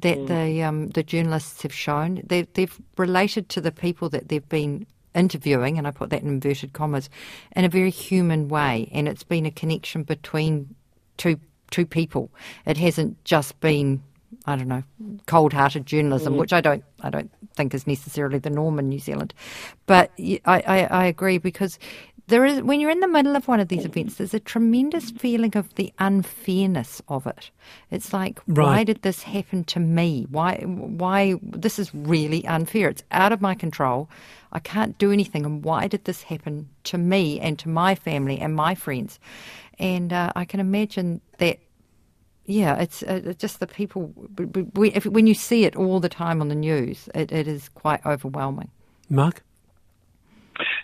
that 0.00 0.26
the 0.26 0.62
um, 0.62 0.88
the 0.88 1.02
journalists 1.02 1.62
have 1.62 1.72
shown. 1.72 2.22
They, 2.26 2.42
they've 2.54 2.76
related 2.98 3.48
to 3.50 3.60
the 3.60 3.72
people 3.72 4.08
that 4.10 4.28
they've 4.28 4.48
been 4.48 4.86
interviewing, 5.14 5.78
and 5.78 5.86
I 5.86 5.90
put 5.92 6.10
that 6.10 6.22
in 6.22 6.28
inverted 6.28 6.72
commas, 6.74 7.08
in 7.54 7.64
a 7.64 7.68
very 7.70 7.90
human 7.90 8.48
way, 8.48 8.88
and 8.92 9.08
it's 9.08 9.24
been 9.24 9.46
a 9.46 9.50
connection 9.50 10.02
between 10.02 10.74
two 11.16 11.38
two 11.70 11.86
people. 11.86 12.30
It 12.64 12.76
hasn't 12.76 13.22
just 13.24 13.58
been 13.60 14.02
I 14.44 14.56
don't 14.56 14.68
know, 14.68 14.84
cold-hearted 15.26 15.86
journalism, 15.86 16.34
mm. 16.34 16.38
which 16.38 16.52
I 16.52 16.60
don't, 16.60 16.84
I 17.00 17.10
don't 17.10 17.30
think 17.54 17.74
is 17.74 17.86
necessarily 17.86 18.38
the 18.38 18.50
norm 18.50 18.78
in 18.78 18.88
New 18.88 18.98
Zealand. 18.98 19.34
But 19.86 20.12
I, 20.44 20.86
I 20.90 21.06
agree 21.06 21.38
because 21.38 21.78
there 22.28 22.44
is, 22.44 22.60
when 22.62 22.80
you're 22.80 22.90
in 22.90 23.00
the 23.00 23.08
middle 23.08 23.36
of 23.36 23.48
one 23.48 23.60
of 23.60 23.68
these 23.68 23.82
mm. 23.82 23.86
events, 23.86 24.16
there's 24.16 24.34
a 24.34 24.40
tremendous 24.40 25.10
feeling 25.10 25.56
of 25.56 25.74
the 25.74 25.92
unfairness 25.98 27.02
of 27.08 27.26
it. 27.26 27.50
It's 27.90 28.12
like, 28.12 28.40
why 28.46 28.84
did 28.84 29.02
this 29.02 29.22
happen 29.22 29.64
to 29.64 29.80
me? 29.80 30.26
Why, 30.30 30.58
why? 30.58 31.34
This 31.42 31.78
is 31.78 31.94
really 31.94 32.46
unfair. 32.46 32.88
It's 32.88 33.04
out 33.10 33.32
of 33.32 33.40
my 33.40 33.54
control. 33.54 34.08
I 34.52 34.60
can't 34.60 34.96
do 34.98 35.12
anything. 35.12 35.44
And 35.44 35.64
why 35.64 35.86
did 35.86 36.04
this 36.04 36.22
happen 36.22 36.68
to 36.84 36.98
me 36.98 37.40
and 37.40 37.58
to 37.60 37.68
my 37.68 37.94
family 37.94 38.38
and 38.38 38.54
my 38.54 38.74
friends? 38.74 39.18
And 39.78 40.12
uh, 40.12 40.32
I 40.34 40.44
can 40.44 40.60
imagine 40.60 41.20
that 41.38 41.58
yeah, 42.46 42.76
it's 42.76 43.02
uh, 43.02 43.34
just 43.38 43.60
the 43.60 43.66
people. 43.66 44.12
w- 44.30 44.48
w- 44.50 44.70
we- 44.74 44.92
If, 44.92 45.04
when 45.06 45.26
you 45.26 45.34
see 45.34 45.64
it 45.64 45.74
all 45.76 46.00
the 46.00 46.08
time 46.08 46.40
on 46.40 46.48
the 46.48 46.54
news, 46.54 47.08
it, 47.14 47.32
it 47.32 47.48
is 47.48 47.68
quite 47.70 48.04
overwhelming. 48.06 48.70
Marc? 49.10 49.42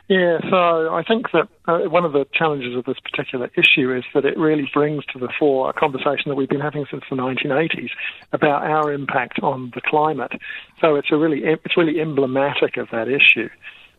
Yeah, 0.09 0.39
so 0.51 0.93
I 0.93 1.03
think 1.07 1.31
that 1.33 1.49
uh, 1.67 1.89
one 1.89 2.05
of 2.05 2.13
the 2.13 2.27
challenges 2.35 2.77
of 2.77 2.85
this 2.85 2.99
particular 3.01 3.51
issue 3.57 3.95
is 3.95 4.05
that 4.13 4.25
it 4.25 4.37
really 4.37 4.69
brings 4.75 5.07
to 5.07 5.19
the 5.19 5.29
fore 5.39 5.71
a 5.71 5.73
conversation 5.73 6.25
that 6.29 6.35
we've 6.35 6.49
been 6.49 6.61
having 6.61 6.85
since 6.91 7.05
the 7.09 7.17
1980s 7.17 7.91
about 8.33 8.63
our 8.63 8.93
impact 8.93 9.39
on 9.43 9.73
the 9.75 9.81
climate. 9.81 10.33
So 10.81 10.97
it's 10.97 11.11
a 11.11 11.17
really 11.17 11.43
it's 11.45 11.77
really 11.77 12.01
emblematic 12.01 12.77
of 12.77 12.89
that 12.91 13.09
issue. 13.09 13.49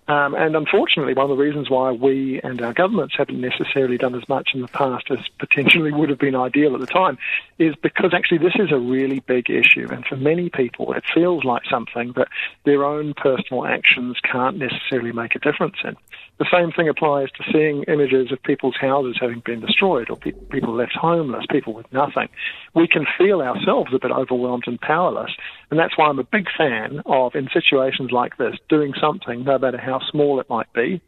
Um, 0.08 0.36
and 0.36 0.56
unfortunately, 0.56 1.13
one 1.13 1.32
of 1.32 1.38
the 1.38 1.42
reasons 1.42 1.70
why 1.70 1.92
we 1.92 2.42
and 2.44 2.62
our 2.62 2.74
governments 2.74 3.16
haven't 3.18 3.39
necessarily 3.39 3.98
done 3.98 4.16
as 4.16 4.28
much 4.28 4.50
in 4.54 4.62
the 4.62 4.68
past 4.68 5.06
as 5.10 5.20
potentially 5.39 5.94
would 5.94 6.10
have 6.10 6.20
been 6.20 6.36
ideal 6.36 6.74
at 6.74 6.82
the 6.82 6.88
time 6.88 7.18
is 7.58 7.74
because 7.82 8.13
actually 8.13 8.39
this 8.39 8.56
is 8.56 8.72
a 8.72 8.78
really 8.78 9.22
big 9.22 9.50
issue. 9.50 9.88
And 9.89 10.06
for 10.06 10.18
many 10.18 10.50
people, 10.50 10.92
it 10.94 11.04
feels 11.13 11.46
like 11.46 11.62
something 11.70 12.13
that 12.18 12.28
their 12.66 12.84
own 12.84 13.13
personal 13.13 13.66
actions 13.66 14.18
can't 14.30 14.58
necessarily 14.58 15.13
make 15.13 15.36
a 15.36 15.39
difference 15.39 15.78
in. 15.86 15.96
The 16.39 16.50
same 16.52 16.72
thing 16.72 16.89
applies 16.89 17.30
to 17.38 17.43
seeing 17.52 17.84
images 17.84 18.32
of 18.32 18.41
people's 18.41 18.76
houses 18.80 19.17
having 19.22 19.41
been 19.46 19.62
destroyed 19.62 20.10
or 20.10 20.17
pe- 20.17 20.32
people 20.52 20.74
left 20.74 20.93
homeless, 21.00 21.46
people 21.50 21.74
with 21.74 21.86
nothing. 21.93 22.28
We 22.74 22.88
can 22.88 23.06
feel 23.17 23.41
ourselves 23.41 23.91
a 23.93 24.00
bit 24.00 24.12
overwhelmed 24.12 24.63
and 24.65 24.82
powerless. 24.82 25.32
And 25.69 25.80
that's 25.80 25.98
why 25.98 26.08
I'm 26.08 26.19
a 26.19 26.24
big 26.24 26.48
fan 26.58 27.02
of, 27.06 27.36
in 27.36 27.50
situations 27.54 28.12
like 28.12 28.38
this, 28.38 28.56
doing 28.67 28.93
something, 29.00 29.43
no 29.43 29.60
matter 29.60 29.78
how 29.78 30.00
small 30.10 30.39
it 30.39 30.50
might 30.50 30.72
be. 30.74 31.02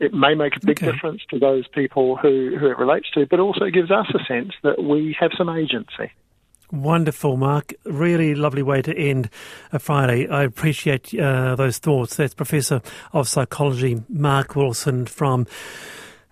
It 0.00 0.12
may 0.12 0.34
make 0.34 0.56
a 0.56 0.60
big 0.60 0.78
Okay. 0.82 0.92
difference 0.92 1.22
to 1.30 1.38
those 1.38 1.66
people 1.68 2.16
who, 2.16 2.56
who 2.58 2.66
it 2.66 2.78
relates 2.78 3.10
to, 3.14 3.26
but 3.26 3.40
also 3.40 3.64
it 3.64 3.72
gives 3.72 3.90
us 3.90 4.06
a 4.14 4.22
sense 4.24 4.52
that 4.62 4.82
we 4.82 5.16
have 5.18 5.30
some 5.36 5.48
agency. 5.48 6.12
Wonderful, 6.72 7.36
Marc. 7.36 7.74
Really 7.84 8.34
lovely 8.34 8.62
way 8.62 8.80
to 8.80 8.96
end 8.96 9.28
a 9.72 9.78
Friday. 9.78 10.26
I 10.26 10.42
appreciate 10.42 11.14
uh, 11.14 11.54
those 11.54 11.76
thoughts. 11.76 12.16
That's 12.16 12.32
Professor 12.32 12.80
of 13.12 13.28
Psychology 13.28 14.02
Marc 14.08 14.56
Wilson 14.56 15.04
from 15.04 15.46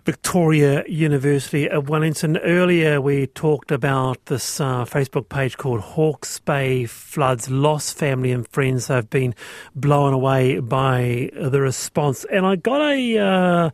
Victoria 0.03 0.83
University 0.87 1.69
of 1.69 1.89
Wellington. 1.89 2.37
Earlier, 2.37 2.99
we 2.99 3.27
talked 3.27 3.71
about 3.71 4.25
this 4.25 4.59
uh, 4.59 4.83
Facebook 4.83 5.29
page 5.29 5.57
called 5.57 5.81
Hawke's 5.81 6.39
Bay 6.39 6.85
Floods. 6.85 7.51
Lost 7.51 7.95
family 7.95 8.31
and 8.31 8.47
friends 8.47 8.87
have 8.87 9.11
been 9.11 9.35
blown 9.75 10.11
away 10.11 10.59
by 10.59 11.29
the 11.35 11.61
response. 11.61 12.25
And 12.31 12.47
I 12.47 12.55
got 12.55 12.81
a 12.81 13.17
uh, 13.19 13.69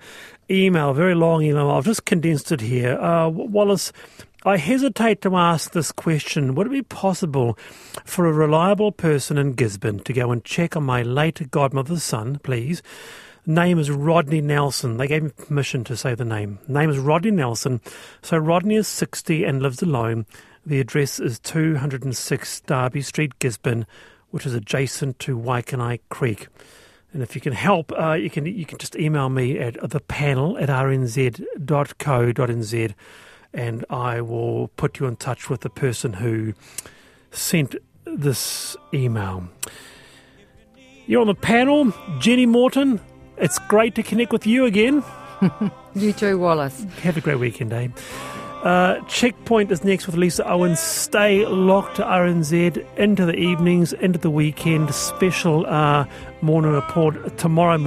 email, 0.49 0.93
very 0.93 1.15
long 1.15 1.43
email. 1.43 1.71
I've 1.71 1.85
just 1.85 2.03
condensed 2.03 2.51
it 2.51 2.59
here. 2.59 2.99
Uh, 2.99 3.29
Wallace, 3.29 3.93
I 4.45 4.57
hesitate 4.57 5.21
to 5.21 5.35
ask 5.35 5.71
this 5.71 5.91
question. 5.91 6.53
Would 6.53 6.67
it 6.67 6.71
be 6.71 6.83
possible 6.83 7.57
for 8.05 8.27
a 8.27 8.31
reliable 8.31 8.91
person 8.91 9.37
in 9.37 9.53
Gisborne 9.53 9.99
to 10.01 10.13
go 10.13 10.31
and 10.31 10.45
check 10.45 10.77
on 10.77 10.83
my 10.83 11.01
late 11.01 11.49
godmother's 11.49 12.03
son, 12.03 12.39
please? 12.43 12.83
Name 13.47 13.79
is 13.79 13.89
Rodney 13.89 14.41
Nelson. 14.41 14.97
They 14.97 15.07
gave 15.07 15.23
me 15.23 15.31
permission 15.31 15.83
to 15.85 15.97
say 15.97 16.13
the 16.13 16.23
name. 16.23 16.59
Name 16.67 16.91
is 16.91 16.99
Rodney 16.99 17.31
Nelson. 17.31 17.81
So 18.21 18.37
Rodney 18.37 18.75
is 18.75 18.87
60 18.87 19.43
and 19.43 19.63
lives 19.63 19.81
alone. 19.81 20.27
The 20.65 20.79
address 20.79 21.19
is 21.19 21.39
206 21.39 22.61
Derby 22.61 23.01
Street, 23.01 23.39
Gisborne, 23.39 23.87
which 24.29 24.45
is 24.45 24.53
adjacent 24.53 25.17
to 25.19 25.35
Waikanae 25.35 25.99
Creek. 26.09 26.47
And 27.11 27.23
if 27.23 27.33
you 27.33 27.41
can 27.41 27.53
help, 27.53 27.91
uh, 27.97 28.11
you 28.13 28.29
can 28.29 28.45
you 28.45 28.65
can 28.65 28.77
just 28.77 28.95
email 28.97 29.29
me 29.29 29.57
at 29.57 29.89
the 29.89 30.01
panel 30.01 30.57
at 30.59 30.69
rnz.co.nz 30.69 31.33
and 33.57 33.83
I 33.89 34.21
will 34.21 34.69
put 34.77 34.99
you 34.99 35.07
in 35.07 35.17
touch 35.17 35.49
with 35.49 35.61
the 35.61 35.69
person 35.69 36.13
who 36.13 36.53
sent 37.31 37.75
this 38.05 38.77
email. 38.93 39.49
You're 41.07 41.21
on 41.21 41.27
the 41.27 41.35
panel, 41.35 41.91
Jennie 42.19 42.45
Moreton. 42.45 43.01
It's 43.37 43.59
great 43.67 43.95
to 43.95 44.03
connect 44.03 44.31
with 44.31 44.47
you 44.47 44.65
again. 44.65 45.03
You 45.95 46.13
too, 46.13 46.37
Wallace. 46.37 46.83
Have 47.01 47.17
a 47.17 47.21
great 47.21 47.39
weekend, 47.39 47.73
eh? 47.73 47.87
Uh, 48.63 48.99
Checkpoint 49.07 49.71
is 49.71 49.83
next 49.83 50.05
with 50.05 50.15
Lisa 50.15 50.47
Owens. 50.47 50.79
Stay 50.79 51.43
locked 51.45 51.95
to 51.95 52.03
RNZ 52.03 52.85
into 52.97 53.25
the 53.25 53.33
evenings, 53.35 53.93
into 53.93 54.19
the 54.19 54.29
weekend. 54.29 54.93
Special 54.93 55.65
uh, 55.65 56.05
morning 56.41 56.71
report 56.71 57.35
tomorrow 57.39 57.79
morning. 57.79 57.85